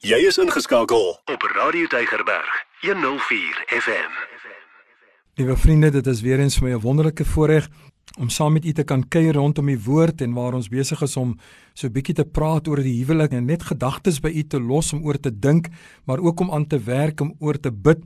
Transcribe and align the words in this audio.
Jy 0.00 0.16
is 0.24 0.38
ingeskakel 0.40 1.10
op 1.28 1.42
Radio 1.52 1.84
Deigerberg 1.92 2.52
104 2.80 3.58
FM. 3.68 4.14
Liewe 5.36 5.56
vriende, 5.56 5.90
dit 5.90 6.06
is 6.06 6.22
weer 6.24 6.40
eens 6.40 6.56
vir 6.56 6.68
my 6.68 6.74
'n 6.74 6.80
wonderlike 6.80 7.24
voorreg 7.24 7.68
om 8.18 8.28
saam 8.28 8.52
met 8.52 8.64
u 8.64 8.72
te 8.72 8.82
kan 8.82 9.08
kuier 9.08 9.34
rondom 9.34 9.66
die 9.66 9.82
woord 9.84 10.20
en 10.20 10.32
waar 10.32 10.54
ons 10.54 10.68
besig 10.68 11.02
is 11.02 11.16
om 11.16 11.36
so 11.74 11.86
'n 11.86 11.92
bietjie 11.92 12.14
te 12.14 12.24
praat 12.24 12.68
oor 12.68 12.76
die 12.76 13.04
huwelik 13.04 13.32
en 13.32 13.44
net 13.44 13.62
gedagtes 13.62 14.20
by 14.20 14.28
u 14.28 14.42
te 14.42 14.60
los 14.60 14.92
om 14.92 15.04
oor 15.04 15.20
te 15.20 15.38
dink, 15.38 15.68
maar 16.04 16.18
ook 16.18 16.40
om 16.40 16.50
aan 16.50 16.66
te 16.66 16.78
werk 16.78 17.20
om 17.20 17.34
oor 17.38 17.60
te 17.60 17.70
bid 17.70 17.98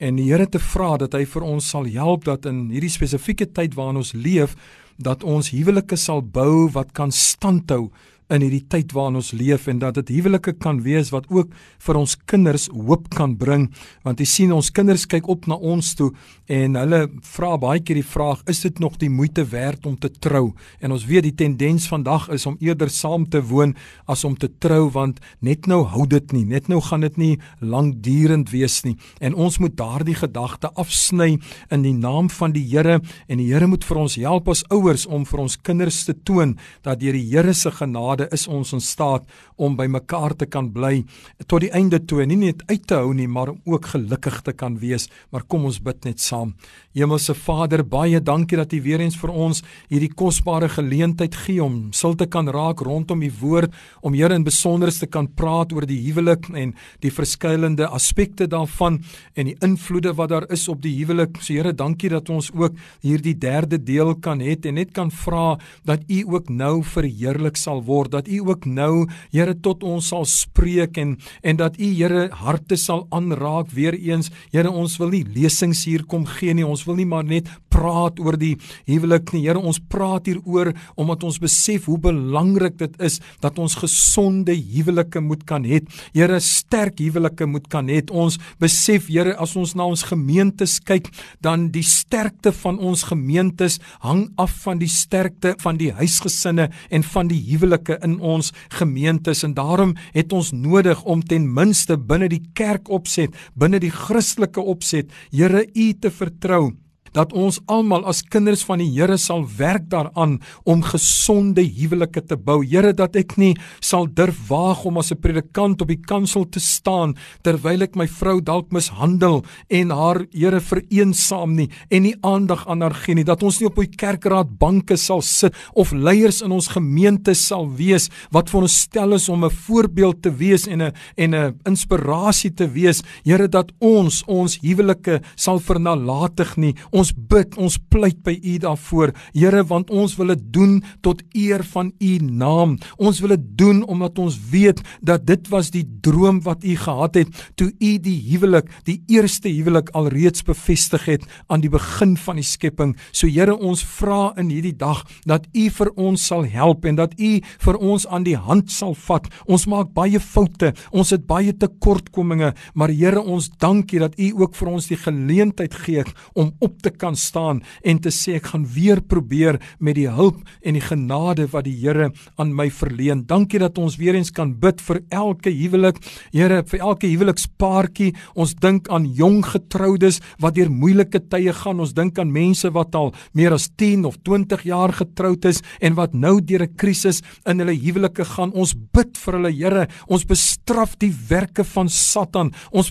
en 0.00 0.16
die 0.16 0.32
Here 0.32 0.48
te 0.48 0.58
vra 0.58 0.96
dat 0.96 1.12
hy 1.12 1.26
vir 1.26 1.42
ons 1.42 1.68
sal 1.68 1.84
help 1.84 2.24
dat 2.24 2.46
in 2.46 2.70
hierdie 2.70 2.90
spesifieke 2.90 3.52
tyd 3.52 3.74
waarin 3.74 3.96
ons 3.96 4.12
leef 4.12 4.54
dat 4.96 5.22
ons 5.22 5.50
huwelike 5.50 5.96
sal 5.96 6.22
bou 6.22 6.70
wat 6.70 6.92
kan 6.92 7.12
standhou 7.12 7.90
in 8.32 8.44
hierdie 8.44 8.64
tyd 8.70 8.92
waarin 8.96 9.18
ons 9.20 9.32
leef 9.36 9.68
en 9.68 9.80
dat 9.82 9.98
dit 10.00 10.14
huwelike 10.16 10.54
kan 10.62 10.80
wees 10.84 11.10
wat 11.12 11.28
ook 11.32 11.52
vir 11.84 11.98
ons 12.00 12.14
kinders 12.30 12.68
hoop 12.72 13.10
kan 13.12 13.34
bring. 13.36 13.68
Want 14.06 14.22
jy 14.22 14.28
sien 14.28 14.54
ons 14.56 14.70
kinders 14.74 15.04
kyk 15.10 15.28
op 15.32 15.48
na 15.50 15.58
ons 15.58 15.92
toe 15.98 16.10
en 16.52 16.76
hulle 16.80 17.02
vra 17.34 17.56
baie 17.60 17.82
keer 17.84 18.00
die 18.00 18.06
vraag 18.06 18.42
is 18.50 18.62
dit 18.64 18.80
nog 18.82 18.98
die 19.00 19.10
moeite 19.12 19.44
werd 19.52 19.86
om 19.86 19.98
te 20.00 20.10
trou? 20.12 20.52
En 20.80 20.96
ons 20.96 21.04
weet 21.08 21.26
die 21.28 21.34
tendens 21.44 21.88
vandag 21.90 22.28
is 22.32 22.46
om 22.48 22.56
eerder 22.60 22.90
saam 22.92 23.26
te 23.28 23.42
woon 23.52 23.74
as 24.10 24.24
om 24.24 24.36
te 24.36 24.50
trou 24.62 24.88
want 24.94 25.20
net 25.40 25.68
nou 25.70 25.82
hou 25.92 26.06
dit 26.08 26.32
nie. 26.32 26.44
Net 26.48 26.70
nou 26.72 26.80
gaan 26.84 27.04
dit 27.04 27.18
nie 27.20 27.32
lankdurend 27.60 28.52
wees 28.52 28.80
nie. 28.86 28.96
En 29.20 29.34
ons 29.34 29.58
moet 29.60 29.76
daardie 29.76 30.16
gedagte 30.18 30.72
afsny 30.80 31.36
in 31.70 31.84
die 31.84 31.96
naam 31.96 32.30
van 32.32 32.56
die 32.56 32.64
Here 32.72 33.00
en 33.28 33.40
die 33.40 33.50
Here 33.50 33.68
moet 33.68 33.84
vir 33.84 34.02
ons 34.04 34.16
help 34.16 34.48
as 34.48 34.64
ouers 34.72 35.04
om 35.06 35.26
vir 35.28 35.44
ons 35.44 35.58
kinders 35.60 36.04
te 36.08 36.14
toon 36.24 36.56
dat 36.86 37.02
deur 37.02 37.16
die 37.16 37.26
Here 37.28 37.52
se 37.54 37.70
genade 37.74 38.21
is 38.32 38.46
ons 38.48 38.72
in 38.72 38.80
staat 38.80 39.26
om 39.56 39.76
by 39.76 39.86
mekaar 39.86 40.34
te 40.36 40.46
kan 40.46 40.70
bly 40.72 41.04
tot 41.46 41.62
die 41.64 41.70
einde 41.72 42.00
toe 42.06 42.24
nie 42.26 42.38
net 42.38 42.62
uit 42.68 42.86
te 42.86 42.98
hou 42.98 43.12
nie 43.14 43.28
maar 43.28 43.52
om 43.52 43.60
ook 43.64 43.86
gelukkig 43.94 44.40
te 44.42 44.52
kan 44.52 44.78
wees. 44.78 45.08
Maar 45.30 45.44
kom 45.48 45.64
ons 45.68 45.80
bid 45.82 46.04
net 46.04 46.20
saam. 46.20 46.54
Hemelse 46.96 47.34
Vader 47.34 47.84
baie 47.84 48.20
dankie 48.20 48.58
dat 48.58 48.72
U 48.72 48.80
weer 48.84 49.00
eens 49.00 49.16
vir 49.16 49.32
ons 49.32 49.62
hierdie 49.88 50.10
kosbare 50.12 50.68
geleentheid 50.68 51.34
gee 51.44 51.62
om 51.62 51.92
sil 51.96 52.16
te 52.18 52.26
kan 52.26 52.48
raak 52.52 52.82
rondom 52.84 53.22
U 53.22 53.30
woord 53.40 53.72
om 54.02 54.16
Here 54.16 54.34
in 54.34 54.44
besonderste 54.44 55.06
kan 55.06 55.28
praat 55.28 55.72
oor 55.72 55.86
die 55.88 56.00
huwelik 56.04 56.50
en 56.52 56.74
die 57.00 57.12
verskillende 57.12 57.88
aspekte 57.88 58.46
daarvan 58.50 59.00
en 59.34 59.48
die 59.48 59.56
invloede 59.64 60.12
wat 60.18 60.32
daar 60.34 60.46
is 60.52 60.68
op 60.68 60.82
die 60.82 60.94
huwelik. 60.98 61.40
So 61.40 61.54
Here 61.54 61.72
dankie 61.72 62.10
dat 62.12 62.28
ons 62.30 62.50
ook 62.52 62.76
hierdie 63.00 63.36
derde 63.38 63.78
deel 63.78 64.14
kan 64.20 64.42
hê 64.44 64.56
en 64.68 64.74
net 64.74 64.92
kan 64.92 65.10
vra 65.10 65.58
dat 65.88 66.02
U 66.08 66.22
ook 66.34 66.50
nou 66.50 66.82
verheerlik 66.82 67.56
sal 67.56 67.82
word 67.86 68.01
dat 68.08 68.28
U 68.28 68.40
ook 68.48 68.66
nou 68.66 69.06
Here 69.32 69.54
tot 69.54 69.82
ons 69.82 70.08
sal 70.12 70.24
spreek 70.28 70.98
en 70.98 71.16
en 71.42 71.56
dat 71.56 71.78
U 71.78 71.88
Here 71.94 72.28
harte 72.32 72.76
sal 72.76 73.06
aanraak 73.10 73.70
weer 73.70 73.94
eens. 73.94 74.30
Here 74.52 74.70
ons 74.70 74.98
wil 75.00 75.12
nie 75.14 75.24
lesings 75.34 75.84
hier 75.84 76.04
kom 76.08 76.26
gee 76.26 76.54
nie. 76.54 76.66
Ons 76.66 76.84
wil 76.86 76.98
nie 77.00 77.08
maar 77.08 77.24
net 77.24 77.48
praat 77.72 78.20
oor 78.20 78.36
die 78.36 78.56
huwelik 78.88 79.32
nie. 79.32 79.44
Here 79.46 79.60
ons 79.60 79.80
praat 79.80 80.28
hier 80.28 80.40
oor 80.44 80.72
omdat 80.96 81.24
ons 81.24 81.40
besef 81.42 81.86
hoe 81.90 81.98
belangrik 81.98 82.78
dit 82.80 82.98
is 83.02 83.20
dat 83.40 83.58
ons 83.58 83.76
gesonde 83.80 84.54
huwelike 84.54 85.20
moet 85.20 85.44
kan 85.48 85.64
hê. 85.64 85.82
Here 86.12 86.40
sterk 86.40 87.00
huwelike 87.00 87.46
moet 87.48 87.68
kan 87.72 87.88
hê. 87.90 88.02
Ons 88.10 88.38
besef 88.62 89.08
Here 89.12 89.34
as 89.40 89.56
ons 89.58 89.74
na 89.76 89.86
ons 89.90 90.04
gemeentes 90.08 90.78
kyk 90.86 91.10
dan 91.44 91.70
die 91.74 91.84
sterkte 91.86 92.52
van 92.62 92.78
ons 92.78 93.04
gemeentes 93.08 93.78
hang 94.04 94.26
af 94.40 94.54
van 94.64 94.80
die 94.80 94.90
sterkte 94.90 95.54
van 95.62 95.78
die 95.80 95.90
huisgesinne 95.96 96.68
en 96.90 97.04
van 97.12 97.30
die 97.30 97.40
huwelike 97.50 97.91
in 98.02 98.18
ons 98.20 98.52
gemeentes 98.78 99.42
en 99.42 99.54
daarom 99.54 99.96
het 100.12 100.32
ons 100.32 100.52
nodig 100.52 101.04
om 101.04 101.22
ten 101.22 101.48
minste 101.54 101.96
binne 101.98 102.28
die 102.32 102.42
kerk 102.54 102.88
opset, 102.88 103.34
binne 103.54 103.80
die 103.82 103.92
Christelike 103.92 104.60
opset, 104.60 105.12
Here 105.30 105.66
U 105.74 105.92
te 106.00 106.10
vertrou 106.10 106.72
dat 107.12 107.32
ons 107.32 107.60
almal 107.66 108.04
as 108.08 108.22
kinders 108.22 108.64
van 108.64 108.80
die 108.82 108.90
Here 108.92 109.16
sal 109.18 109.44
werk 109.58 109.88
daaraan 109.92 110.38
om 110.68 110.82
gesonde 110.84 111.62
huwelike 111.64 112.24
te 112.26 112.36
bou. 112.36 112.60
Here 112.64 112.92
dat 112.92 113.16
ek 113.16 113.36
nie 113.40 113.54
sal 113.80 114.06
durf 114.06 114.36
waag 114.48 114.84
om 114.88 114.98
as 114.98 115.12
'n 115.12 115.20
predikant 115.20 115.82
op 115.82 115.88
die 115.88 116.00
kansel 116.00 116.44
te 116.44 116.60
staan 116.60 117.14
terwyl 117.42 117.82
ek 117.82 117.96
my 117.96 118.06
vrou 118.06 118.40
dalk 118.40 118.72
mishandel 118.72 119.44
en 119.70 119.90
haar 119.90 120.26
Here 120.32 120.60
vereensaam 120.60 121.54
nie 121.54 121.68
en 121.90 122.02
nie 122.02 122.16
aandag 122.22 122.66
aan 122.66 122.80
haar 122.80 122.94
gee 122.94 123.14
nie. 123.14 123.24
Dat 123.24 123.42
ons 123.42 123.60
nie 123.60 123.68
op 123.68 123.76
die 123.76 123.96
kerkraad 123.96 124.58
banke 124.58 124.96
sal 124.96 125.22
sit 125.22 125.54
of 125.74 125.92
leiers 125.92 126.42
in 126.42 126.52
ons 126.52 126.68
gemeente 126.68 127.34
sal 127.34 127.68
wees 127.68 128.08
wat 128.30 128.50
vir 128.50 128.62
ons 128.62 128.80
stel 128.80 129.12
is 129.12 129.28
om 129.28 129.44
'n 129.44 129.50
voorbeeld 129.50 130.22
te 130.22 130.30
wees 130.30 130.66
en 130.66 130.82
'n 130.82 130.92
en 131.16 131.34
'n 131.34 131.54
inspirasie 131.66 132.54
te 132.54 132.66
wees. 132.68 133.02
Here 133.24 133.48
dat 133.48 133.72
ons 133.78 134.22
ons 134.26 134.58
huwelike 134.62 135.20
sal 135.36 135.58
vernalatig 135.58 136.56
nie. 136.56 136.74
Ons 136.90 137.01
Ons 137.02 137.10
bid, 137.16 137.56
ons 137.58 137.74
pleit 137.90 138.18
by 138.22 138.36
U 138.36 138.52
daarvoor, 138.62 139.10
Here, 139.34 139.62
want 139.66 139.88
ons 139.90 140.12
wil 140.20 140.30
dit 140.36 140.42
doen 140.54 140.74
tot 141.02 141.22
eer 141.34 141.64
van 141.72 141.90
U 141.98 142.10
naam. 142.22 142.76
Ons 143.02 143.18
wil 143.24 143.34
dit 143.34 143.46
doen 143.58 143.80
omdat 143.90 144.20
ons 144.22 144.36
weet 144.52 144.82
dat 145.02 145.24
dit 145.26 145.48
was 145.50 145.72
die 145.74 145.82
droom 146.04 146.38
wat 146.46 146.62
U 146.62 146.76
gehad 146.78 147.18
het 147.18 147.40
toe 147.58 147.72
U 147.72 147.90
die 148.04 148.18
huwelik, 148.28 148.68
die 148.86 149.00
eerste 149.10 149.50
huwelik 149.50 149.90
alreeds 149.98 150.44
bevestig 150.46 151.08
het 151.10 151.26
aan 151.50 151.64
die 151.64 151.72
begin 151.72 152.14
van 152.20 152.38
die 152.38 152.46
skepping. 152.46 152.94
So 153.10 153.26
Here, 153.26 153.56
ons 153.56 153.82
vra 153.98 154.30
in 154.38 154.52
hierdie 154.52 154.76
dag 154.78 155.02
dat 155.26 155.48
U 155.50 155.66
vir 155.80 155.92
ons 155.98 156.28
sal 156.30 156.46
help 156.52 156.86
en 156.86 157.00
dat 157.00 157.16
U 157.18 157.32
vir 157.66 157.80
ons 157.80 158.06
aan 158.06 158.28
die 158.28 158.38
hand 158.38 158.70
sal 158.70 158.94
vat. 159.08 159.26
Ons 159.50 159.66
maak 159.66 159.90
baie 159.96 160.22
foute, 160.22 160.70
ons 160.94 161.10
het 161.10 161.26
baie 161.26 161.50
tekortkominge, 161.50 162.52
maar 162.78 162.94
Here, 162.94 163.24
ons 163.24 163.50
dankie 163.58 164.04
dat 164.04 164.14
U 164.20 164.30
ook 164.44 164.54
vir 164.60 164.74
ons 164.76 164.90
die 164.92 165.02
geleentheid 165.02 165.74
gee 165.82 166.06
om 166.38 166.52
op 166.62 166.78
te 166.82 166.91
kan 166.98 167.16
staan 167.16 167.62
en 167.82 167.98
te 167.98 168.10
sê 168.10 168.36
ek 168.38 168.52
gaan 168.52 168.66
weer 168.66 169.00
probeer 169.00 169.58
met 169.78 169.96
die 169.98 170.08
hulp 170.10 170.40
en 170.62 170.74
die 170.78 170.84
genade 170.84 171.48
wat 171.52 171.64
die 171.64 171.76
Here 171.82 172.10
aan 172.38 172.52
my 172.54 172.68
verleen. 172.70 173.24
Dankie 173.26 173.58
dat 173.62 173.78
ons 173.78 173.96
weer 173.98 174.14
eens 174.14 174.30
kan 174.34 174.52
bid 174.60 174.80
vir 174.80 175.00
elke 175.10 175.50
huwelik. 175.50 175.98
Here, 176.32 176.62
vir 176.68 176.84
elke 176.84 177.08
huwelikspaartjie. 177.10 178.12
Ons 178.34 178.54
dink 178.60 178.90
aan 178.92 179.08
jong 179.16 179.40
getroudes 179.46 180.20
wat 180.42 180.56
deur 180.58 180.70
moeilike 180.70 181.22
tye 181.32 181.52
gaan. 181.56 181.80
Ons 181.82 181.94
dink 181.96 182.18
aan 182.22 182.32
mense 182.32 182.70
wat 182.74 182.94
al 182.98 183.12
meer 183.34 183.56
as 183.56 183.68
10 183.80 184.06
of 184.08 184.18
20 184.26 184.66
jaar 184.68 184.92
getroud 184.94 185.44
is 185.48 185.62
en 185.80 185.96
wat 185.98 186.14
nou 186.14 186.40
deur 186.40 186.62
'n 186.62 186.76
krisis 186.76 187.22
in 187.46 187.58
hulle 187.58 187.74
huwelike 187.74 188.24
gaan. 188.24 188.52
Ons 188.52 188.74
bid 188.74 189.16
vir 189.16 189.34
hulle, 189.34 189.52
Here. 189.52 189.88
Ons 190.08 190.24
bestraf 190.24 190.96
die 190.98 191.12
werke 191.28 191.64
van 191.64 191.88
Satan. 191.88 192.52
Ons 192.72 192.90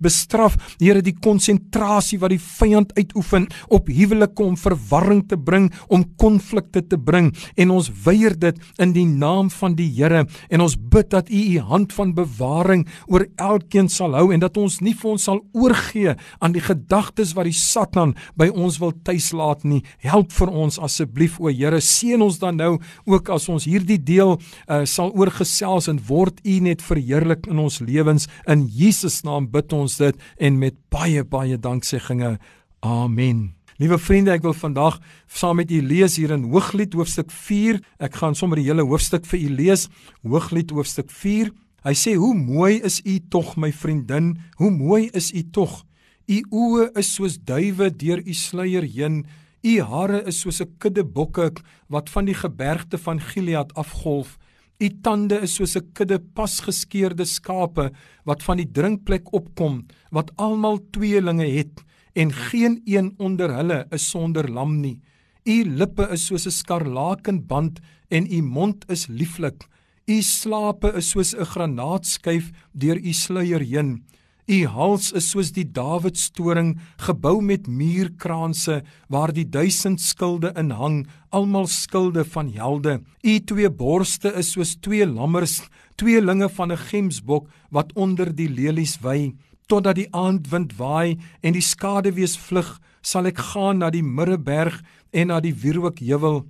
bestraf, 0.00 0.56
Here, 0.78 1.00
die 1.02 1.16
konsentrasie 1.16 2.18
wat 2.18 2.30
die 2.30 2.38
vyand 2.38 2.92
uitoefen 2.96 3.31
oefen 3.32 3.48
op 3.68 3.88
huwelike 3.88 4.42
om 4.42 4.56
verwarring 4.56 5.22
te 5.28 5.36
bring, 5.36 5.70
om 5.88 6.04
konflikte 6.16 6.82
te 6.86 6.98
bring. 6.98 7.32
En 7.56 7.70
ons 7.70 7.90
weier 8.04 8.36
dit 8.38 8.56
in 8.78 8.92
die 8.92 9.06
naam 9.06 9.50
van 9.50 9.74
die 9.74 9.90
Here. 9.92 10.26
En 10.50 10.60
ons 10.60 10.76
bid 10.76 11.10
dat 11.10 11.30
U 11.30 11.40
U 11.52 11.58
hand 11.60 11.92
van 11.92 12.14
bewaring 12.14 12.86
oor 13.06 13.26
elkeen 13.36 13.88
sal 13.88 14.14
hou 14.14 14.32
en 14.32 14.40
dat 14.40 14.56
ons 14.56 14.80
nie 14.80 14.94
vir 14.94 15.10
ons 15.10 15.22
sal 15.22 15.40
oorgee 15.52 16.14
aan 16.40 16.52
die 16.52 16.62
gedagtes 16.62 17.34
wat 17.34 17.46
die 17.48 17.56
Satan 17.56 18.14
by 18.36 18.48
ons 18.48 18.78
wil 18.80 18.92
tuislaat 19.04 19.64
nie. 19.64 19.82
Help 20.02 20.32
vir 20.32 20.50
ons 20.50 20.78
asseblief 20.78 21.38
o 21.40 21.50
Here, 21.52 21.80
seën 21.80 22.20
ons 22.22 22.38
dan 22.40 22.56
nou 22.56 22.78
ook 23.06 23.28
as 23.32 23.48
ons 23.52 23.66
hierdie 23.68 24.00
deel 24.00 24.38
uh, 24.68 24.82
sal 24.88 25.12
oorgesels 25.12 25.88
en 25.88 26.00
word 26.08 26.40
U 26.44 26.58
net 26.64 26.82
verheerlik 26.82 27.46
in 27.50 27.60
ons 27.62 27.80
lewens. 27.84 28.28
In 28.48 28.66
Jesus 28.66 29.22
naam 29.24 29.48
bid 29.52 29.72
ons 29.72 29.98
dit 30.00 30.16
en 30.38 30.58
met 30.58 30.76
baie 30.92 31.22
baie 31.24 31.56
dankseggings 31.60 32.40
Amen. 32.82 33.54
Liewe 33.78 33.94
vriende, 33.94 34.32
ek 34.34 34.42
wil 34.42 34.56
vandag 34.58 34.96
saam 35.30 35.60
met 35.60 35.70
u 35.70 35.76
lees 35.86 36.16
hier 36.18 36.32
in 36.34 36.48
Hooglied 36.50 36.96
hoofstuk 36.98 37.30
4. 37.30 37.76
Ek 38.02 38.16
gaan 38.18 38.34
sommer 38.34 38.58
die 38.58 38.64
hele 38.66 38.82
hoofstuk 38.82 39.22
vir 39.30 39.38
u 39.38 39.50
lees. 39.54 39.84
Hooglied 40.26 40.74
hoofstuk 40.74 41.12
4. 41.14 41.52
Hy 41.86 41.92
sê: 41.94 42.16
"Hoe 42.18 42.34
mooi 42.34 42.80
is 42.82 42.98
u 43.06 43.20
tog, 43.30 43.54
my 43.56 43.70
vriendin? 43.70 44.34
Hoe 44.58 44.70
mooi 44.74 45.06
is 45.14 45.30
u 45.30 45.44
tog? 45.54 45.84
U 46.26 46.40
oë 46.50 46.88
is 46.98 47.12
soos 47.14 47.38
duwe 47.38 47.90
deur 47.90 48.18
u 48.18 48.34
sluier 48.34 48.82
heen. 48.82 49.26
U 49.62 49.80
hare 49.80 50.24
is 50.26 50.40
soos 50.40 50.60
'n 50.60 50.74
kudde 50.78 51.04
bokke 51.04 51.52
wat 51.88 52.10
van 52.10 52.24
die 52.24 52.34
gebergte 52.34 52.98
van 52.98 53.20
Gilead 53.20 53.74
afgolf. 53.74 54.38
U 54.80 54.88
tande 55.02 55.40
is 55.40 55.54
soos 55.54 55.76
'n 55.76 55.92
kudde 55.92 56.18
pasgeskeurde 56.18 57.24
skape 57.24 57.92
wat 58.24 58.42
van 58.42 58.56
die 58.56 58.70
drinkplek 58.72 59.32
opkom, 59.32 59.86
wat 60.10 60.32
almal 60.36 60.80
tweelinge 60.90 61.46
het." 61.46 61.91
En 62.12 62.32
geen 62.32 62.80
een 62.84 63.14
onder 63.18 63.54
hulle 63.54 63.86
is 63.90 64.08
sonder 64.10 64.50
lam 64.50 64.80
nie. 64.80 65.00
U 65.44 65.64
lippe 65.64 66.08
is 66.12 66.26
soos 66.26 66.46
'n 66.46 66.50
skarlakenband 66.50 67.80
en 68.08 68.32
u 68.32 68.42
mond 68.42 68.84
is 68.90 69.06
lieflik. 69.06 69.66
U 70.06 70.22
slape 70.22 70.92
is 70.96 71.10
soos 71.10 71.34
'n 71.34 71.44
granaatskyf 71.44 72.50
deur 72.72 72.96
u 72.96 73.12
sluier 73.12 73.60
heen. 73.60 74.04
U 74.46 74.66
hals 74.66 75.12
is 75.12 75.30
soos 75.30 75.52
die 75.52 75.64
Dawidstoring 75.64 76.80
gebou 76.96 77.40
met 77.42 77.68
muurkranse 77.70 78.82
waar 79.08 79.32
die 79.32 79.46
duisend 79.46 80.00
skilde 80.00 80.52
in 80.58 80.70
hang, 80.70 81.06
almal 81.30 81.66
skilde 81.66 82.24
van 82.24 82.50
helde. 82.50 83.00
U 83.22 83.38
twee 83.38 83.70
borste 83.70 84.32
is 84.34 84.50
soos 84.52 84.74
twee 84.80 85.06
lammers 85.06 85.62
tweelinge 85.94 86.48
van 86.48 86.72
'n 86.72 86.76
gemsbok 86.90 87.48
wat 87.70 87.92
onder 87.94 88.34
die 88.34 88.48
lelies 88.48 88.98
wy, 89.00 89.32
totdat 89.72 89.96
die 89.96 90.10
aandwind 90.12 90.74
waai 90.76 91.16
en 91.40 91.54
die 91.56 91.64
skaduwees 91.64 92.36
vlug, 92.36 92.74
sal 93.00 93.28
ek 93.30 93.40
gaan 93.52 93.80
na 93.80 93.88
die 93.92 94.04
Mirreberg 94.04 94.82
en 95.16 95.30
na 95.32 95.38
die 95.40 95.54
Wierookheuwel. 95.62 96.42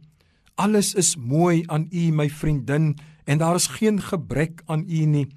Alles 0.58 0.92
is 0.98 1.14
mooi 1.16 1.62
aan 1.70 1.86
u, 1.92 2.10
my 2.10 2.26
vriendin, 2.28 2.96
en 3.24 3.38
daar 3.38 3.60
is 3.60 3.70
geen 3.78 4.00
gebrek 4.02 4.64
aan 4.66 4.82
u 4.88 5.04
nie. 5.06 5.28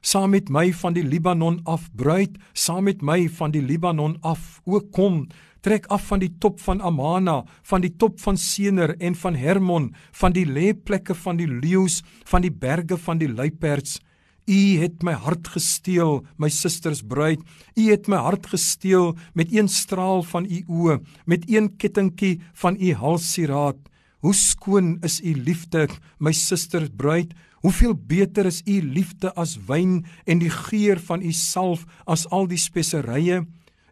Saam 0.00 0.32
met 0.32 0.48
my 0.48 0.70
van 0.72 0.96
die 0.96 1.04
Libanon 1.04 1.60
af, 1.68 1.90
bruid, 1.92 2.40
saam 2.52 2.88
met 2.88 3.04
my 3.04 3.28
van 3.28 3.52
die 3.52 3.62
Libanon 3.62 4.16
af, 4.24 4.62
o 4.64 4.80
kom, 4.80 5.26
trek 5.64 5.86
af 5.92 6.08
van 6.08 6.24
die 6.24 6.32
top 6.40 6.60
van 6.64 6.80
Amana, 6.80 7.42
van 7.68 7.84
die 7.84 7.92
top 7.92 8.20
van 8.24 8.40
Sener 8.40 8.96
en 9.00 9.16
van 9.20 9.36
Hermon, 9.36 9.92
van 10.16 10.32
die 10.32 10.48
lêplekke 10.48 11.16
van 11.16 11.40
die 11.40 11.48
leeu's, 11.48 12.00
van 12.24 12.44
die 12.44 12.52
berge 12.52 12.96
van 13.00 13.20
die 13.20 13.28
luiperds. 13.28 14.00
U 14.44 14.76
het 14.82 15.00
my 15.00 15.14
hart 15.16 15.48
gesteel, 15.54 16.18
my 16.36 16.50
susters 16.52 17.00
bruid. 17.00 17.40
U 17.80 17.84
het 17.88 18.08
my 18.12 18.18
hart 18.20 18.46
gesteel 18.52 19.14
met 19.32 19.52
een 19.52 19.68
straal 19.68 20.22
van 20.22 20.44
u 20.44 20.60
oë, 20.68 20.98
met 21.24 21.48
een 21.48 21.70
kettingkie 21.76 22.40
van 22.52 22.76
u 22.76 22.92
halssieraad. 22.92 23.78
Hoe 24.20 24.34
skoon 24.34 24.98
is 25.00 25.20
u 25.20 25.32
liefde, 25.32 25.88
my 26.18 26.32
susters 26.32 26.92
bruid. 26.96 27.32
Hoeveel 27.64 27.94
beter 27.94 28.46
is 28.46 28.60
u 28.68 28.82
liefde 28.82 29.32
as 29.32 29.56
wyn 29.66 30.04
en 30.24 30.38
die 30.38 30.52
geur 30.52 31.00
van 31.00 31.22
u 31.22 31.32
salf 31.32 31.86
as 32.04 32.26
al 32.28 32.44
die 32.48 32.60
speserye. 32.60 33.46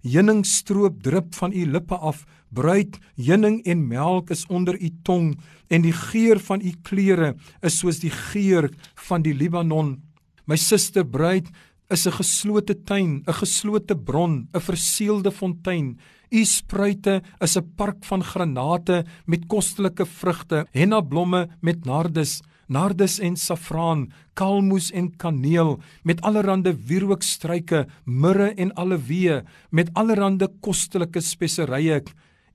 Heuningstroop 0.05 1.03
drup 1.03 1.35
van 1.35 1.53
u 1.53 1.65
lippe 1.65 1.97
af. 1.97 2.27
Bruid, 2.53 2.99
heuning 3.17 3.63
en 3.65 3.87
melk 3.89 4.31
is 4.31 4.45
onder 4.53 4.77
u 4.77 4.91
tong 5.03 5.39
en 5.69 5.83
die 5.83 5.97
geur 5.97 6.41
van 6.41 6.61
u 6.61 6.73
klere 6.83 7.35
is 7.63 7.79
soos 7.81 8.05
die 8.05 8.13
geur 8.13 8.69
van 9.09 9.25
die 9.25 9.33
Libanon. 9.35 10.12
My 10.53 10.59
suster 10.61 11.01
bruid 11.01 11.47
is 11.89 12.07
'n 12.07 12.13
geslote 12.13 12.75
tuin, 12.85 13.25
'n 13.25 13.37
geslote 13.41 13.97
bron, 13.97 14.49
'n 14.53 14.61
verseelde 14.61 15.31
fontein. 15.33 15.97
U 16.31 16.45
spruite 16.45 17.23
is 17.41 17.57
'n 17.57 17.73
park 17.77 18.05
van 18.05 18.23
granate 18.23 19.07
met 19.27 19.47
kostelike 19.47 20.05
vrugte, 20.05 20.67
henna 20.73 21.01
blomme 21.01 21.49
met 21.63 21.87
nardus 21.87 22.43
nardus 22.69 23.19
en 23.19 23.37
saffraan, 23.37 24.13
kalmoes 24.35 24.91
en 24.93 25.17
kaneel, 25.17 25.81
met 26.05 26.21
allerlei 26.21 26.73
wierookstruike, 26.73 27.87
mirre 28.05 28.55
en 28.57 28.73
aloe, 28.77 29.43
met 29.71 29.91
allerlei 29.95 30.49
kostelike 30.61 31.21
speserye. 31.21 32.03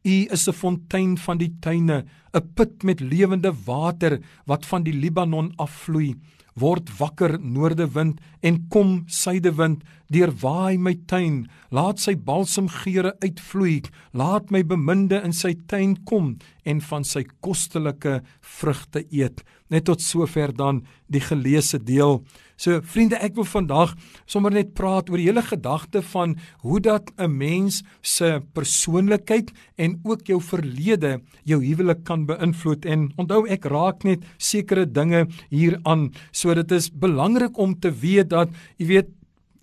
U 0.04 0.28
is 0.32 0.48
'n 0.48 0.54
fontein 0.54 1.18
van 1.18 1.38
die 1.38 1.54
tuine, 1.60 2.06
'n 2.34 2.54
put 2.54 2.84
met 2.84 3.00
lewende 3.00 3.54
water 3.66 4.20
wat 4.46 4.66
van 4.66 4.84
die 4.84 4.94
Libanon 4.94 5.52
afvloei. 5.58 6.16
Word 6.57 6.89
wakker 6.98 7.38
noordewind 7.38 8.21
en 8.42 8.56
kom 8.74 9.04
suidewind, 9.07 9.83
deurwaai 10.13 10.77
my 10.80 10.95
tuin, 11.07 11.45
laat 11.71 12.00
sy 12.00 12.15
balsemgeure 12.15 13.13
uitvloei, 13.24 13.81
laat 14.15 14.51
my 14.54 14.63
beminde 14.63 15.19
in 15.24 15.36
sy 15.36 15.54
tuin 15.68 15.98
kom 16.07 16.36
en 16.68 16.81
van 16.89 17.06
sy 17.07 17.25
kostelike 17.44 18.21
vrugte 18.57 19.04
eet. 19.12 19.44
Net 19.68 19.88
tot 19.89 20.04
sover 20.04 20.54
dan 20.56 20.86
die 21.12 21.19
geleesde 21.24 21.80
deel. 21.83 22.21
So 22.57 22.80
vriende, 22.81 23.19
ek 23.21 23.36
wil 23.38 23.45
vandag 23.45 23.94
sommer 24.25 24.54
net 24.56 24.71
praat 24.77 25.12
oor 25.12 25.19
die 25.19 25.27
hele 25.27 25.44
gedagte 25.45 26.01
van 26.13 26.38
hoe 26.63 26.80
dat 26.81 27.12
'n 27.19 27.38
mens 27.38 27.83
se 28.01 28.42
persoonlikheid 28.54 29.51
en 29.77 30.00
ook 30.04 30.25
jou 30.27 30.42
verlede 30.42 31.21
jou 31.44 31.59
huwelik 31.62 32.04
kan 32.04 32.25
beïnvloed 32.25 32.86
en 32.86 33.12
onthou 33.18 33.45
ek 33.48 33.65
raak 33.65 34.04
net 34.04 34.24
sekere 34.38 34.86
dinge 34.86 35.27
hier 35.50 35.80
aan. 35.83 36.12
So 36.31 36.54
dit 36.54 36.71
is 36.71 36.89
belangrik 36.89 37.57
om 37.57 37.80
te 37.80 37.92
weet 37.92 38.30
dat 38.30 38.50
jy 38.77 38.88
weet 38.88 39.17